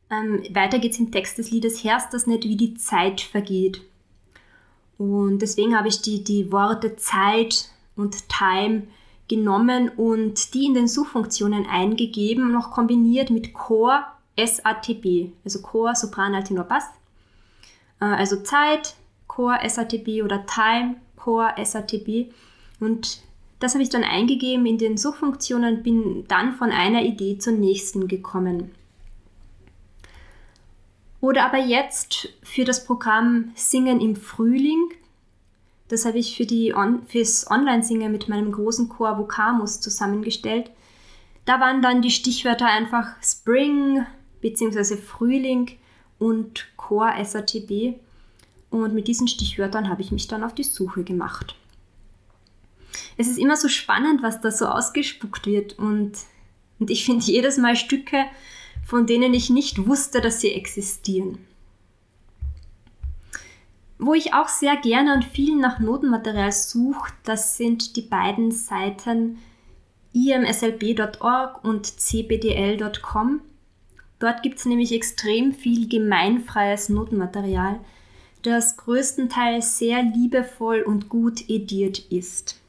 Ähm, 0.10 0.44
weiter 0.51 0.80
geht 0.80 0.94
es 0.94 1.00
im 1.00 1.12
Text 1.12 1.38
des 1.38 1.51
Liedes 1.51 1.84
Herst 1.84 2.13
das 2.13 2.27
nicht, 2.27 2.46
wie 2.46 2.56
die 2.56 2.75
Zeit 2.75 3.20
vergeht. 3.20 3.82
Und 4.98 5.39
deswegen 5.39 5.77
habe 5.77 5.89
ich 5.89 6.01
die, 6.01 6.24
die 6.24 6.51
Worte 6.51 6.96
Zeit 6.96 7.70
und 7.96 8.29
Time 8.29 8.88
genommen 9.27 9.90
und 9.90 10.53
die 10.53 10.66
in 10.66 10.74
den 10.74 10.88
Suchfunktionen 10.88 11.66
eingegeben, 11.66 12.51
noch 12.51 12.72
kombiniert 12.72 13.29
mit 13.29 13.53
Chor 13.53 14.05
SATB, 14.38 15.31
also 15.44 15.62
Chor, 15.62 15.96
Sopran, 15.96 16.33
Altenor, 16.33 16.64
Bass. 16.64 16.86
Äh, 18.00 18.05
also 18.05 18.42
Zeit, 18.44 18.96
Chor, 19.27 19.57
SATB 19.68 20.24
oder 20.24 20.46
Time, 20.46 20.96
Chor, 21.16 21.53
SATB. 21.61 22.31
Und 22.79 23.22
das 23.59 23.74
habe 23.74 23.83
ich 23.83 23.90
dann 23.90 24.03
eingegeben 24.03 24.66
in 24.66 24.77
den 24.77 24.98
Suchfunktionen, 24.98 25.83
bin 25.83 26.25
dann 26.27 26.53
von 26.53 26.72
einer 26.72 27.03
Idee 27.03 27.37
zur 27.37 27.53
nächsten 27.53 28.07
gekommen. 28.07 28.72
Oder 31.20 31.46
aber 31.46 31.57
jetzt 31.57 32.29
für 32.44 32.63
das 32.63 32.85
Programm 32.85 33.51
Singen 33.55 34.00
im 34.00 34.16
Frühling. 34.16 34.90
Das 35.87 36.05
habe 36.05 36.20
ich 36.20 36.37
für 36.37 36.46
die 36.46 36.75
On 36.75 37.01
fürs 37.07 37.50
Online-Singen 37.50 38.11
mit 38.11 38.29
meinem 38.29 38.51
großen 38.51 38.90
Chor 38.90 39.18
Vocamus 39.18 39.79
zusammengestellt. 39.81 40.70
Da 41.46 41.59
waren 41.59 41.81
dann 41.81 42.01
die 42.01 42.11
Stichwörter 42.11 42.68
einfach 42.68 43.16
Spring 43.24 44.05
bzw. 44.42 44.98
Frühling 44.98 45.72
und 46.20 46.68
Chor 46.75 47.13
SATB. 47.24 47.96
Und 48.70 48.94
mit 48.94 49.08
diesen 49.08 49.27
Stichwörtern 49.27 49.90
habe 49.90 50.01
ich 50.01 50.12
mich 50.12 50.27
dann 50.27 50.44
auf 50.44 50.53
die 50.53 50.64
Suche 50.64 51.03
gemacht. 51.03 51.56
Es 53.18 53.27
ist 53.27 53.38
immer 53.38 53.56
so 53.56 53.68
spannend, 53.68 54.22
was 54.22 54.42
da 54.42 54.51
so 54.51 54.68
ausgespuckt 54.68 55.46
wird. 55.46 55.77
Und, 55.80 56.14
und 56.80 56.90
ich 56.90 57.06
finde 57.06 57.25
jedes 57.25 57.58
Mal 57.58 57.75
Stücke, 57.75 58.25
von 58.86 59.06
denen 59.06 59.34
ich 59.34 59.50
nicht 59.50 59.88
wusste, 59.88 60.22
dass 60.22 60.42
sie 60.42 60.53
existieren. 60.53 61.40
Wo 64.00 64.14
ich 64.14 64.34
auch 64.34 64.48
sehr 64.48 64.77
gerne 64.77 65.14
und 65.14 65.25
viel 65.25 65.56
nach 65.56 65.80
Notenmaterial 65.80 66.51
suche, 66.51 67.12
das 67.24 67.58
sind 67.58 67.96
die 67.96 68.03
beiden 68.03 68.51
Seiten 68.51 69.40
imslb.org 70.14 71.64
und 71.64 71.86
cbdl.com. 71.86 73.42
Dort 74.20 74.44
gibt 74.44 74.60
es 74.60 74.66
nämlich 74.66 74.92
extrem 74.92 75.53
viel 75.53 75.88
gemeinfreies 75.88 76.90
Notenmaterial, 76.90 77.80
das 78.42 78.78
größtenteils 78.78 79.78
sehr 79.78 80.04
liebevoll 80.04 80.82
und 80.82 81.10
gut 81.10 81.50
ediert 81.50 82.00
ist. 82.12 82.60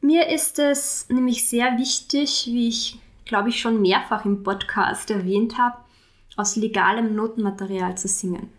Mir 0.00 0.28
ist 0.28 0.58
es 0.58 1.06
nämlich 1.08 1.48
sehr 1.48 1.78
wichtig, 1.78 2.46
wie 2.46 2.68
ich 2.68 2.98
glaube 3.24 3.48
ich, 3.48 3.60
schon 3.60 3.80
mehrfach 3.80 4.24
im 4.24 4.42
Podcast 4.42 5.10
erwähnt 5.10 5.58
habe, 5.58 5.78
aus 6.36 6.56
legalem 6.56 7.14
Notenmaterial 7.14 7.96
zu 7.96 8.08
singen. 8.08 8.50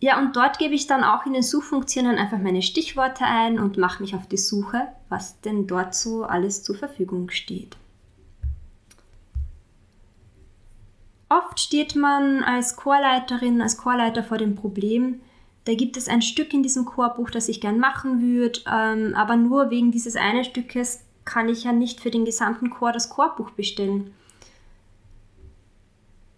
Ja, 0.00 0.18
und 0.18 0.36
dort 0.36 0.58
gebe 0.58 0.74
ich 0.74 0.86
dann 0.86 1.02
auch 1.02 1.24
in 1.24 1.32
den 1.32 1.42
Suchfunktionen 1.42 2.18
einfach 2.18 2.38
meine 2.38 2.62
Stichworte 2.62 3.24
ein 3.24 3.58
und 3.58 3.78
mache 3.78 4.02
mich 4.02 4.14
auf 4.14 4.26
die 4.26 4.36
Suche, 4.36 4.88
was 5.08 5.40
denn 5.40 5.66
dort 5.66 5.94
so 5.94 6.24
alles 6.24 6.62
zur 6.62 6.76
Verfügung 6.76 7.30
steht. 7.30 7.76
Oft 11.36 11.58
steht 11.58 11.96
man 11.96 12.44
als 12.44 12.76
Chorleiterin, 12.76 13.60
als 13.60 13.76
Chorleiter 13.76 14.22
vor 14.22 14.38
dem 14.38 14.54
Problem, 14.54 15.20
da 15.64 15.74
gibt 15.74 15.96
es 15.96 16.08
ein 16.08 16.22
Stück 16.22 16.52
in 16.52 16.62
diesem 16.62 16.84
Chorbuch, 16.84 17.30
das 17.30 17.48
ich 17.48 17.60
gern 17.60 17.78
machen 17.78 18.20
würde, 18.20 18.60
ähm, 18.70 19.14
aber 19.14 19.36
nur 19.36 19.70
wegen 19.70 19.90
dieses 19.90 20.14
einen 20.14 20.44
Stückes 20.44 21.04
kann 21.24 21.48
ich 21.48 21.64
ja 21.64 21.72
nicht 21.72 22.00
für 22.00 22.10
den 22.10 22.26
gesamten 22.26 22.68
Chor 22.68 22.92
das 22.92 23.08
Chorbuch 23.08 23.50
bestellen. 23.50 24.12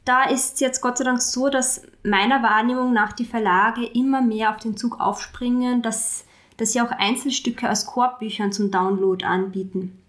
Da 0.04 0.24
ist 0.24 0.54
es 0.54 0.60
jetzt 0.60 0.80
Gott 0.80 0.98
sei 0.98 1.04
Dank 1.04 1.20
so, 1.20 1.48
dass 1.48 1.82
meiner 2.04 2.40
Wahrnehmung 2.44 2.92
nach 2.92 3.12
die 3.12 3.24
Verlage 3.24 3.84
immer 3.84 4.22
mehr 4.22 4.50
auf 4.50 4.58
den 4.58 4.76
Zug 4.76 5.00
aufspringen, 5.00 5.82
dass, 5.82 6.24
dass 6.56 6.72
sie 6.72 6.80
auch 6.80 6.92
Einzelstücke 6.92 7.68
aus 7.68 7.86
Chorbüchern 7.86 8.52
zum 8.52 8.70
Download 8.70 9.24
anbieten. 9.24 10.00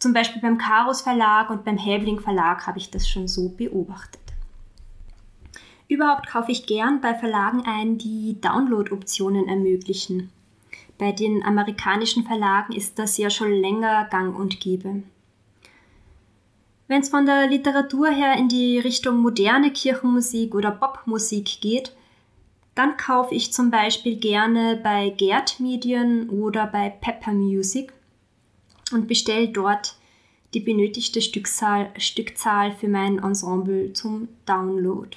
Zum 0.00 0.14
Beispiel 0.14 0.40
beim 0.40 0.56
Karus 0.56 1.02
Verlag 1.02 1.50
und 1.50 1.64
beim 1.64 1.76
Häbling 1.76 2.20
Verlag 2.20 2.66
habe 2.66 2.78
ich 2.78 2.90
das 2.90 3.06
schon 3.06 3.28
so 3.28 3.50
beobachtet. 3.50 4.20
Überhaupt 5.88 6.26
kaufe 6.26 6.50
ich 6.50 6.66
gern 6.66 7.02
bei 7.02 7.14
Verlagen 7.14 7.64
ein, 7.66 7.98
die 7.98 8.40
Download-Optionen 8.40 9.46
ermöglichen. 9.46 10.32
Bei 10.96 11.12
den 11.12 11.44
amerikanischen 11.44 12.24
Verlagen 12.24 12.72
ist 12.72 12.98
das 12.98 13.18
ja 13.18 13.28
schon 13.28 13.52
länger 13.52 14.06
gang 14.10 14.34
und 14.34 14.58
gäbe. 14.60 15.02
Wenn 16.88 17.02
es 17.02 17.10
von 17.10 17.26
der 17.26 17.46
Literatur 17.46 18.08
her 18.08 18.36
in 18.38 18.48
die 18.48 18.78
Richtung 18.78 19.18
moderne 19.18 19.70
Kirchenmusik 19.70 20.54
oder 20.54 20.70
Popmusik 20.70 21.60
geht, 21.60 21.94
dann 22.74 22.96
kaufe 22.96 23.34
ich 23.34 23.52
zum 23.52 23.70
Beispiel 23.70 24.16
gerne 24.16 24.80
bei 24.82 25.10
Gerd 25.10 25.60
Medien 25.60 26.30
oder 26.30 26.66
bei 26.66 26.88
Pepper 26.88 27.32
Music 27.32 27.92
und 28.92 29.08
bestelle 29.08 29.48
dort 29.48 29.96
die 30.54 30.60
benötigte 30.60 31.20
Stückzahl, 31.22 31.90
Stückzahl 31.96 32.72
für 32.72 32.88
mein 32.88 33.18
Ensemble 33.18 33.92
zum 33.92 34.28
Download. 34.46 35.16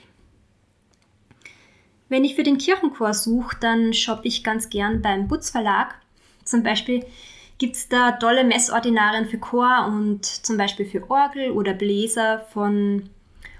Wenn 2.09 2.23
ich 2.23 2.36
für 2.36 2.43
den 2.43 2.59
Kirchenchor 2.59 3.13
suche, 3.13 3.57
dann 3.59 3.93
shoppe 3.93 4.27
ich 4.27 4.43
ganz 4.43 4.69
gern 4.69 5.01
beim 5.01 5.27
Butz 5.27 5.49
Verlag. 5.49 5.95
Zum 6.43 6.62
Beispiel 6.62 7.03
gibt 7.57 7.75
es 7.75 7.89
da 7.89 8.12
tolle 8.12 8.43
Messordinarien 8.43 9.25
für 9.25 9.39
Chor 9.39 9.88
und 9.88 10.25
zum 10.25 10.57
Beispiel 10.57 10.86
für 10.86 11.09
Orgel 11.09 11.51
oder 11.51 11.73
Bläser 11.73 12.45
von 12.51 13.09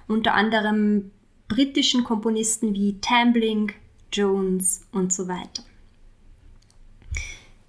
unter 0.08 0.34
anderem 0.34 1.12
britischen 1.48 2.04
Komponisten 2.04 2.74
wie 2.74 3.00
Tambling, 3.00 3.72
Jones 4.12 4.86
und 4.92 5.12
so 5.12 5.28
weiter. 5.28 5.64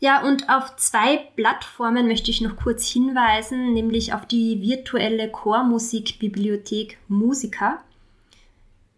Ja, 0.05 0.21
und 0.21 0.51
auf 0.51 0.77
zwei 0.77 1.17
Plattformen 1.35 2.07
möchte 2.09 2.31
ich 2.31 2.43
noch 2.43 2.57
kurz 2.57 2.87
hinweisen, 2.87 3.73
nämlich 3.73 4.13
auf 4.13 4.27
die 4.27 4.61
virtuelle 4.61 5.31
Chormusikbibliothek 5.31 6.99
Musica, 7.09 7.83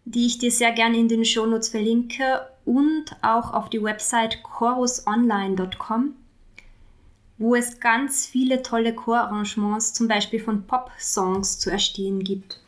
die 0.03 0.25
ich 0.25 0.37
dir 0.37 0.51
sehr 0.51 0.73
gerne 0.73 0.97
in 0.97 1.07
den 1.07 1.23
Shownotes 1.23 1.69
verlinke, 1.69 2.45
und 2.65 3.05
auch 3.21 3.53
auf 3.53 3.69
die 3.69 3.81
Website 3.81 4.43
chorusonline.com, 4.43 6.13
wo 7.37 7.55
es 7.55 7.79
ganz 7.79 8.25
viele 8.25 8.61
tolle 8.61 8.93
Chorarrangements, 8.93 9.93
zum 9.93 10.09
Beispiel 10.09 10.41
von 10.41 10.67
Pop-Songs, 10.67 11.57
zu 11.57 11.69
erstehen 11.69 12.21
gibt. 12.21 12.59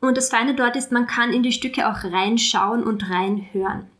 Und 0.00 0.16
das 0.16 0.30
Feine 0.30 0.54
dort 0.54 0.74
ist, 0.74 0.90
man 0.90 1.06
kann 1.06 1.34
in 1.34 1.42
die 1.42 1.52
Stücke 1.52 1.86
auch 1.86 2.02
reinschauen 2.02 2.82
und 2.82 3.10
reinhören. 3.10 3.90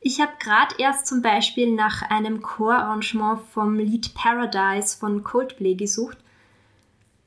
Ich 0.00 0.20
habe 0.20 0.32
gerade 0.38 0.76
erst 0.78 1.06
zum 1.06 1.22
Beispiel 1.22 1.74
nach 1.74 2.02
einem 2.02 2.40
Chorarrangement 2.40 3.40
vom 3.52 3.78
Lied 3.78 4.14
Paradise 4.14 4.96
von 4.96 5.24
Coldplay 5.24 5.74
gesucht 5.74 6.18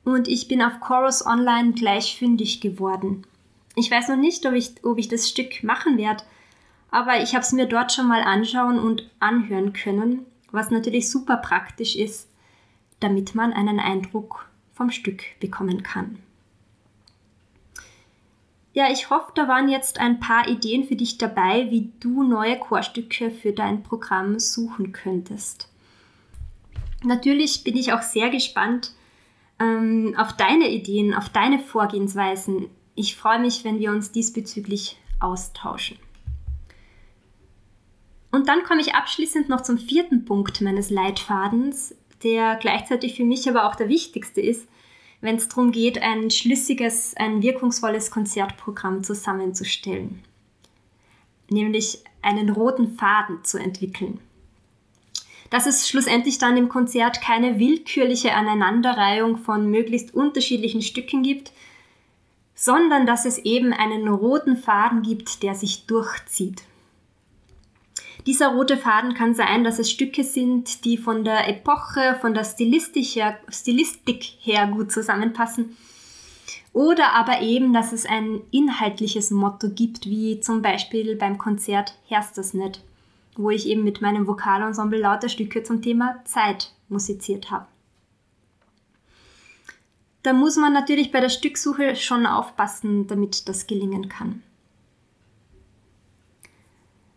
und 0.04 0.26
ich 0.26 0.48
bin 0.48 0.62
auf 0.62 0.80
Chorus 0.80 1.24
Online 1.24 1.72
gleich 1.72 2.18
fündig 2.18 2.60
geworden. 2.60 3.26
Ich 3.76 3.90
weiß 3.90 4.08
noch 4.08 4.16
nicht, 4.16 4.44
ob 4.46 4.54
ich, 4.54 4.72
ob 4.84 4.98
ich 4.98 5.08
das 5.08 5.28
Stück 5.28 5.62
machen 5.62 5.98
werde, 5.98 6.24
aber 6.90 7.22
ich 7.22 7.34
habe 7.34 7.42
es 7.42 7.52
mir 7.52 7.66
dort 7.66 7.92
schon 7.92 8.08
mal 8.08 8.22
anschauen 8.22 8.78
und 8.78 9.08
anhören 9.20 9.72
können, 9.72 10.26
was 10.50 10.70
natürlich 10.70 11.10
super 11.10 11.36
praktisch 11.36 11.94
ist, 11.96 12.28
damit 13.00 13.34
man 13.34 13.52
einen 13.52 13.80
Eindruck 13.80 14.46
vom 14.72 14.90
Stück 14.90 15.22
bekommen 15.40 15.82
kann. 15.82 16.18
Ja, 18.74 18.90
ich 18.90 19.10
hoffe, 19.10 19.32
da 19.34 19.48
waren 19.48 19.68
jetzt 19.68 20.00
ein 20.00 20.18
paar 20.18 20.48
Ideen 20.48 20.84
für 20.84 20.96
dich 20.96 21.18
dabei, 21.18 21.70
wie 21.70 21.92
du 22.00 22.22
neue 22.22 22.58
Chorstücke 22.58 23.30
für 23.30 23.52
dein 23.52 23.82
Programm 23.82 24.38
suchen 24.38 24.92
könntest. 24.92 25.68
Natürlich 27.04 27.64
bin 27.64 27.76
ich 27.76 27.92
auch 27.92 28.02
sehr 28.02 28.30
gespannt 28.30 28.92
ähm, 29.58 30.14
auf 30.16 30.32
deine 30.34 30.70
Ideen, 30.70 31.12
auf 31.12 31.28
deine 31.28 31.58
Vorgehensweisen. 31.58 32.68
Ich 32.94 33.16
freue 33.16 33.40
mich, 33.40 33.64
wenn 33.64 33.78
wir 33.78 33.90
uns 33.90 34.12
diesbezüglich 34.12 34.96
austauschen. 35.20 35.98
Und 38.30 38.48
dann 38.48 38.62
komme 38.64 38.80
ich 38.80 38.94
abschließend 38.94 39.50
noch 39.50 39.60
zum 39.60 39.76
vierten 39.76 40.24
Punkt 40.24 40.62
meines 40.62 40.88
Leitfadens, 40.88 41.94
der 42.22 42.56
gleichzeitig 42.56 43.16
für 43.16 43.24
mich 43.24 43.46
aber 43.48 43.66
auch 43.66 43.76
der 43.76 43.90
wichtigste 43.90 44.40
ist, 44.40 44.66
wenn 45.22 45.36
es 45.36 45.48
darum 45.48 45.70
geht, 45.70 46.02
ein 46.02 46.30
schlüssiges, 46.30 47.14
ein 47.16 47.42
wirkungsvolles 47.42 48.10
Konzertprogramm 48.10 49.04
zusammenzustellen. 49.04 50.22
Nämlich 51.48 52.02
einen 52.20 52.50
roten 52.50 52.96
Faden 52.98 53.42
zu 53.44 53.58
entwickeln. 53.58 54.18
Dass 55.48 55.66
es 55.66 55.88
schlussendlich 55.88 56.38
dann 56.38 56.56
im 56.56 56.68
Konzert 56.68 57.20
keine 57.20 57.58
willkürliche 57.58 58.34
Aneinanderreihung 58.34 59.36
von 59.36 59.70
möglichst 59.70 60.12
unterschiedlichen 60.12 60.82
Stücken 60.82 61.22
gibt, 61.22 61.52
sondern 62.54 63.06
dass 63.06 63.24
es 63.24 63.38
eben 63.38 63.72
einen 63.72 64.08
roten 64.08 64.56
Faden 64.56 65.02
gibt, 65.02 65.42
der 65.42 65.54
sich 65.54 65.86
durchzieht. 65.86 66.62
Dieser 68.26 68.48
rote 68.48 68.76
Faden 68.76 69.14
kann 69.14 69.34
sein, 69.34 69.64
dass 69.64 69.78
es 69.78 69.90
Stücke 69.90 70.22
sind, 70.22 70.84
die 70.84 70.96
von 70.96 71.24
der 71.24 71.48
Epoche, 71.48 72.16
von 72.20 72.34
der 72.34 72.44
Stilistik 72.44 73.16
her, 73.16 73.38
Stilistik 73.48 74.24
her 74.40 74.68
gut 74.68 74.92
zusammenpassen. 74.92 75.76
Oder 76.72 77.12
aber 77.14 77.40
eben, 77.40 77.72
dass 77.72 77.92
es 77.92 78.06
ein 78.06 78.40
inhaltliches 78.50 79.30
Motto 79.30 79.70
gibt, 79.70 80.06
wie 80.06 80.40
zum 80.40 80.62
Beispiel 80.62 81.16
beim 81.16 81.36
Konzert 81.36 81.98
Herst 82.06 82.38
das 82.38 82.54
nicht, 82.54 82.80
wo 83.36 83.50
ich 83.50 83.66
eben 83.66 83.82
mit 83.84 84.00
meinem 84.00 84.26
Vokalensemble 84.26 85.00
lauter 85.00 85.28
Stücke 85.28 85.64
zum 85.64 85.82
Thema 85.82 86.22
Zeit 86.24 86.72
musiziert 86.88 87.50
habe. 87.50 87.66
Da 90.22 90.32
muss 90.32 90.56
man 90.56 90.72
natürlich 90.72 91.10
bei 91.10 91.20
der 91.20 91.28
Stücksuche 91.28 91.96
schon 91.96 92.26
aufpassen, 92.26 93.08
damit 93.08 93.48
das 93.48 93.66
gelingen 93.66 94.08
kann. 94.08 94.42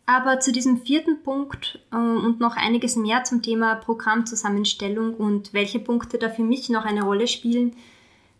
Aber 0.07 0.39
zu 0.39 0.51
diesem 0.51 0.77
vierten 0.77 1.23
Punkt 1.23 1.79
äh, 1.91 1.95
und 1.95 2.39
noch 2.39 2.55
einiges 2.55 2.95
mehr 2.95 3.23
zum 3.23 3.41
Thema 3.41 3.75
Programmzusammenstellung 3.75 5.15
und 5.15 5.53
welche 5.53 5.79
Punkte 5.79 6.19
da 6.19 6.29
für 6.29 6.43
mich 6.43 6.69
noch 6.69 6.85
eine 6.85 7.03
Rolle 7.03 7.27
spielen, 7.27 7.75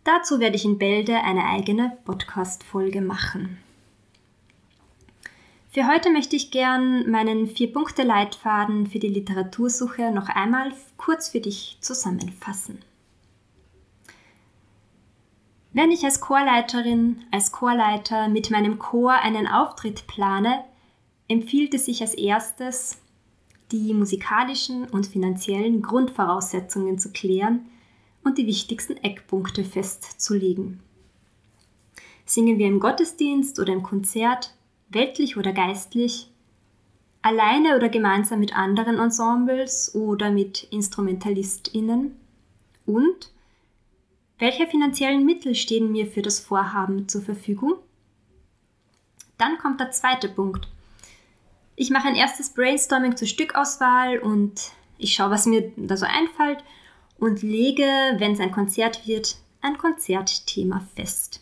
dazu 0.04 0.40
werde 0.40 0.58
ich 0.58 0.66
in 0.66 0.78
Bälde 0.78 1.16
eine 1.24 1.46
eigene 1.46 1.98
Podcast-Folge 2.06 3.02
machen. 3.02 3.58
Für 5.72 5.88
heute 5.88 6.10
möchte 6.10 6.38
ich 6.38 6.52
gern 6.52 7.10
meinen 7.10 7.48
Vier-Punkte-Leitfaden 7.48 8.88
für 8.88 9.00
die 9.00 9.10
Literatursuche 9.10 10.12
noch 10.12 10.30
einmal 10.30 10.72
kurz 10.96 11.30
für 11.30 11.42
dich 11.42 11.78
zusammenfassen. 11.82 12.80
Wenn 15.74 15.92
ich 15.92 16.06
als 16.06 16.22
Chorleiterin, 16.22 17.26
als 17.32 17.52
Chorleiter 17.52 18.30
mit 18.30 18.52
meinem 18.52 18.80
Chor 18.80 19.16
einen 19.16 19.48
Auftritt 19.48 20.08
plane, 20.08 20.64
empfiehlt 21.28 21.74
es 21.74 21.86
sich 21.86 22.02
als 22.02 22.14
erstes, 22.14 22.98
die 23.72 23.94
musikalischen 23.94 24.86
und 24.86 25.08
finanziellen 25.08 25.82
Grundvoraussetzungen 25.82 27.00
zu 27.00 27.12
klären 27.12 27.66
und 28.24 28.38
die 28.38 28.48
wichtigsten 28.48 28.98
Eckpunkte 28.98 29.64
festzulegen. 29.64 30.82
Singen 32.26 32.58
wir 32.58 32.68
im 32.68 32.80
Gottesdienst 32.80 33.60
oder 33.60 33.74
im 33.74 33.84
Konzert, 33.84 34.56
weltlich 34.90 35.38
oder 35.38 35.54
geistlich, 35.54 36.32
alleine 37.22 37.76
oder 37.76 37.90
gemeinsam 37.90 38.40
mit 38.40 38.56
anderen 38.56 39.00
Ensembles 39.00 39.94
oder 39.96 40.32
mit 40.32 40.64
Instrumentalistinnen 40.72 42.16
und 42.86 43.32
welche 44.38 44.68
finanziellen 44.68 45.26
Mittel 45.26 45.56
stehen 45.56 45.92
mir 45.92 46.08
für 46.08 46.22
das 46.22 46.40
Vorhaben 46.40 47.08
zur 47.08 47.22
Verfügung? 47.22 47.76
Dann 49.38 49.58
kommt 49.58 49.80
der 49.80 49.92
zweite 49.92 50.28
Punkt. 50.28 50.68
Ich 51.76 51.90
mache 51.90 52.08
ein 52.08 52.16
erstes 52.16 52.54
Brainstorming 52.54 53.18
zur 53.18 53.28
Stückauswahl 53.28 54.20
und 54.20 54.72
ich 54.98 55.14
schaue, 55.14 55.32
was 55.32 55.46
mir 55.46 55.74
da 55.76 55.98
so 55.98 56.06
einfällt 56.06 56.64
und 57.18 57.42
lege, 57.42 57.84
wenn 58.18 58.32
es 58.32 58.40
ein 58.40 58.52
Konzert 58.52 59.06
wird, 59.08 59.38
ein 59.62 59.78
Konzertthema 59.78 60.82
fest. 60.96 61.42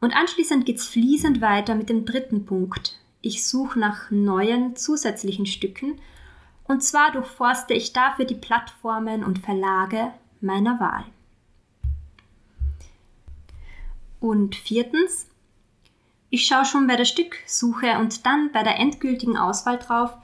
Und 0.00 0.16
anschließend 0.16 0.64
geht 0.64 0.78
es 0.78 0.86
fließend 0.86 1.40
weiter 1.40 1.74
mit 1.74 1.88
dem 1.88 2.04
dritten 2.04 2.46
Punkt. 2.46 2.98
Ich 3.20 3.46
suche 3.46 3.78
nach 3.78 4.10
neuen 4.10 4.74
zusätzlichen 4.74 5.46
Stücken 5.46 6.00
und 6.64 6.82
zwar 6.82 7.12
durchforste 7.12 7.74
ich 7.74 7.92
dafür 7.92 8.24
die 8.24 8.34
Plattformen 8.34 9.22
und 9.22 9.38
Verlage 9.38 10.12
meiner 10.40 10.80
Wahl. 10.80 11.04
Und 14.18 14.54
viertens, 14.54 15.26
ich 16.32 16.46
schaue 16.46 16.64
schon 16.64 16.86
bei 16.86 16.96
der 16.96 17.04
Stücksuche 17.04 17.98
und 17.98 18.24
dann 18.24 18.50
bei 18.52 18.62
der 18.62 18.78
endgültigen 18.78 19.36
Auswahl 19.36 19.78
drauf, 19.78 20.14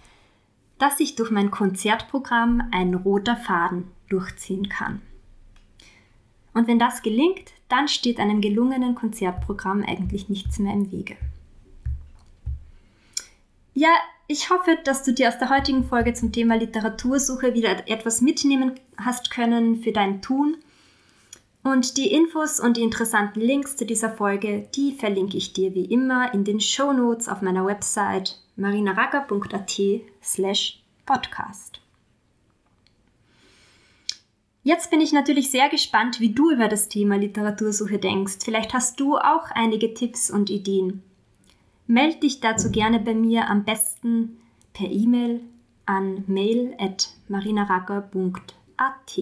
dass 0.79 1.01
ich 1.01 1.17
durch 1.17 1.31
mein 1.31 1.51
Konzertprogramm 1.51 2.63
ein 2.73 2.95
roter 2.95 3.37
Faden 3.37 3.91
durchziehen 4.09 4.71
kann. 4.71 5.03
Und 6.55 6.67
wenn 6.67 6.79
das 6.79 7.03
gelingt, 7.03 7.53
dann 7.69 7.89
steht 7.89 8.19
einem 8.21 8.41
gelungenen 8.41 8.95
Konzertprogramm 8.95 9.85
eigentlich 9.87 10.31
nichts 10.31 10.59
mehr 10.59 10.73
im 10.73 10.91
Wege. 10.91 11.19
Ja, 13.75 13.91
ich 14.29 14.49
hoffe, 14.49 14.79
dass 14.85 15.03
du 15.03 15.13
dir 15.13 15.29
aus 15.29 15.39
der 15.39 15.51
heutigen 15.51 15.85
Folge 15.85 16.15
zum 16.15 16.33
Thema 16.33 16.55
Literatursuche 16.55 17.53
wieder 17.53 17.87
etwas 17.87 18.23
mitnehmen 18.23 18.81
hast 18.97 19.31
können 19.31 19.83
für 19.83 19.93
dein 19.93 20.23
Tun 20.23 20.57
und 21.69 21.97
die 21.97 22.11
Infos 22.13 22.61
und 22.61 22.77
die 22.77 22.83
interessanten 22.83 23.41
Links 23.41 23.77
zu 23.77 23.87
dieser 23.87 24.11
Folge, 24.11 24.69
die 24.75 24.93
verlinke 24.93 25.37
ich 25.37 25.53
dir 25.53 25.75
wie 25.75 25.85
immer 25.85 26.33
in 26.35 26.45
den 26.45 26.61
Show 26.61 26.93
Notes 26.93 27.29
auf 27.29 27.43
meiner 27.43 27.65
Website 27.65 28.39
marinaracker.at 28.57 29.81
slash 30.23 30.83
podcast. 31.07 31.81
Jetzt 34.63 34.91
bin 34.91 35.01
ich 35.01 35.13
natürlich 35.13 35.51
sehr 35.51 35.69
gespannt, 35.69 36.21
wie 36.21 36.35
du 36.35 36.51
über 36.51 36.69
das 36.69 36.89
Thema 36.89 37.17
Literatursuche 37.17 37.99
denkst. 37.99 38.39
Vielleicht 38.45 38.75
hast 38.75 39.01
du 39.01 39.17
auch 39.17 39.51
einige 39.55 39.95
Tipps 39.95 40.31
und 40.31 40.51
Ideen. 40.51 41.03
Meld 41.87 42.23
dich 42.23 42.41
dazu 42.41 42.71
gerne 42.71 43.01
bei 43.01 43.15
mir 43.15 43.49
am 43.49 43.65
besten 43.65 44.37
per 44.75 44.91
E-Mail 44.91 45.41
an 45.87 46.25
mail 46.27 46.75
at 46.79 47.09
marinaracker.at. 47.29 49.19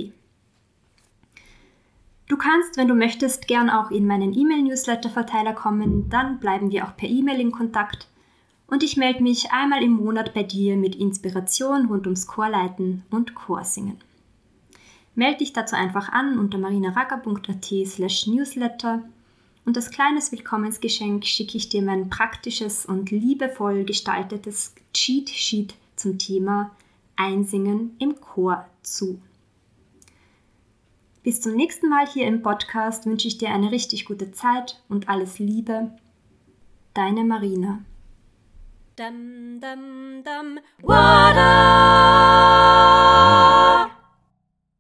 Du 2.29 2.37
kannst, 2.37 2.77
wenn 2.77 2.89
du 2.89 2.95
möchtest, 2.95 3.47
gern 3.47 3.71
auch 3.71 3.91
in 3.91 4.07
meinen 4.07 4.35
E-Mail-Newsletter-Verteiler 4.37 5.53
kommen, 5.53 6.11
dann 6.11 6.41
bleiben 6.41 6.71
wir 6.71 6.87
auch 6.87 6.97
per 6.97 7.09
E-Mail 7.09 7.41
in 7.41 7.53
Kontakt. 7.53 8.09
Und 8.67 8.83
ich 8.83 8.97
melde 8.97 9.23
mich 9.23 9.53
einmal 9.53 9.83
im 9.83 9.93
Monat 9.93 10.35
bei 10.35 10.43
dir 10.43 10.77
mit 10.77 10.97
Inspiration 10.97 11.87
rund 11.87 12.07
ums 12.07 12.27
Chorleiten 12.27 13.05
und 13.11 13.37
Chorsingen. 13.37 13.99
Melde 15.15 15.39
dich 15.39 15.53
dazu 15.53 15.77
einfach 15.77 16.09
an 16.09 16.39
unter 16.39 16.59
marinaracker.at 16.59 17.65
slash 17.87 18.27
newsletter 18.27 19.03
und 19.67 19.77
als 19.77 19.91
kleines 19.91 20.31
Willkommensgeschenk 20.31 21.27
schicke 21.27 21.57
ich 21.57 21.69
dir 21.69 21.83
mein 21.83 22.09
praktisches 22.09 22.87
und 22.87 23.11
liebevoll 23.11 23.85
gestaltetes 23.85 24.75
Cheat 24.95 25.29
Sheet 25.29 25.75
zum 25.97 26.19
Thema 26.19 26.71
Einsingen 27.17 27.97
im 27.99 28.21
Chor 28.21 28.67
zu. 28.83 29.21
Bis 31.27 31.41
zum 31.41 31.57
nächsten 31.57 31.89
Mal 31.89 32.07
hier 32.07 32.25
im 32.29 32.41
Podcast 32.41 33.05
wünsche 33.05 33.27
ich 33.27 33.37
dir 33.37 33.51
eine 33.51 33.73
richtig 33.73 34.05
gute 34.05 34.31
Zeit 34.31 34.81
und 34.89 35.09
alles 35.09 35.41
Liebe. 35.41 35.91
Deine 36.95 37.25
Marina. 37.25 37.81
Dum, 38.95 39.61
dum, 39.61 40.23
dum. 40.23 40.61
Water! 40.83 41.67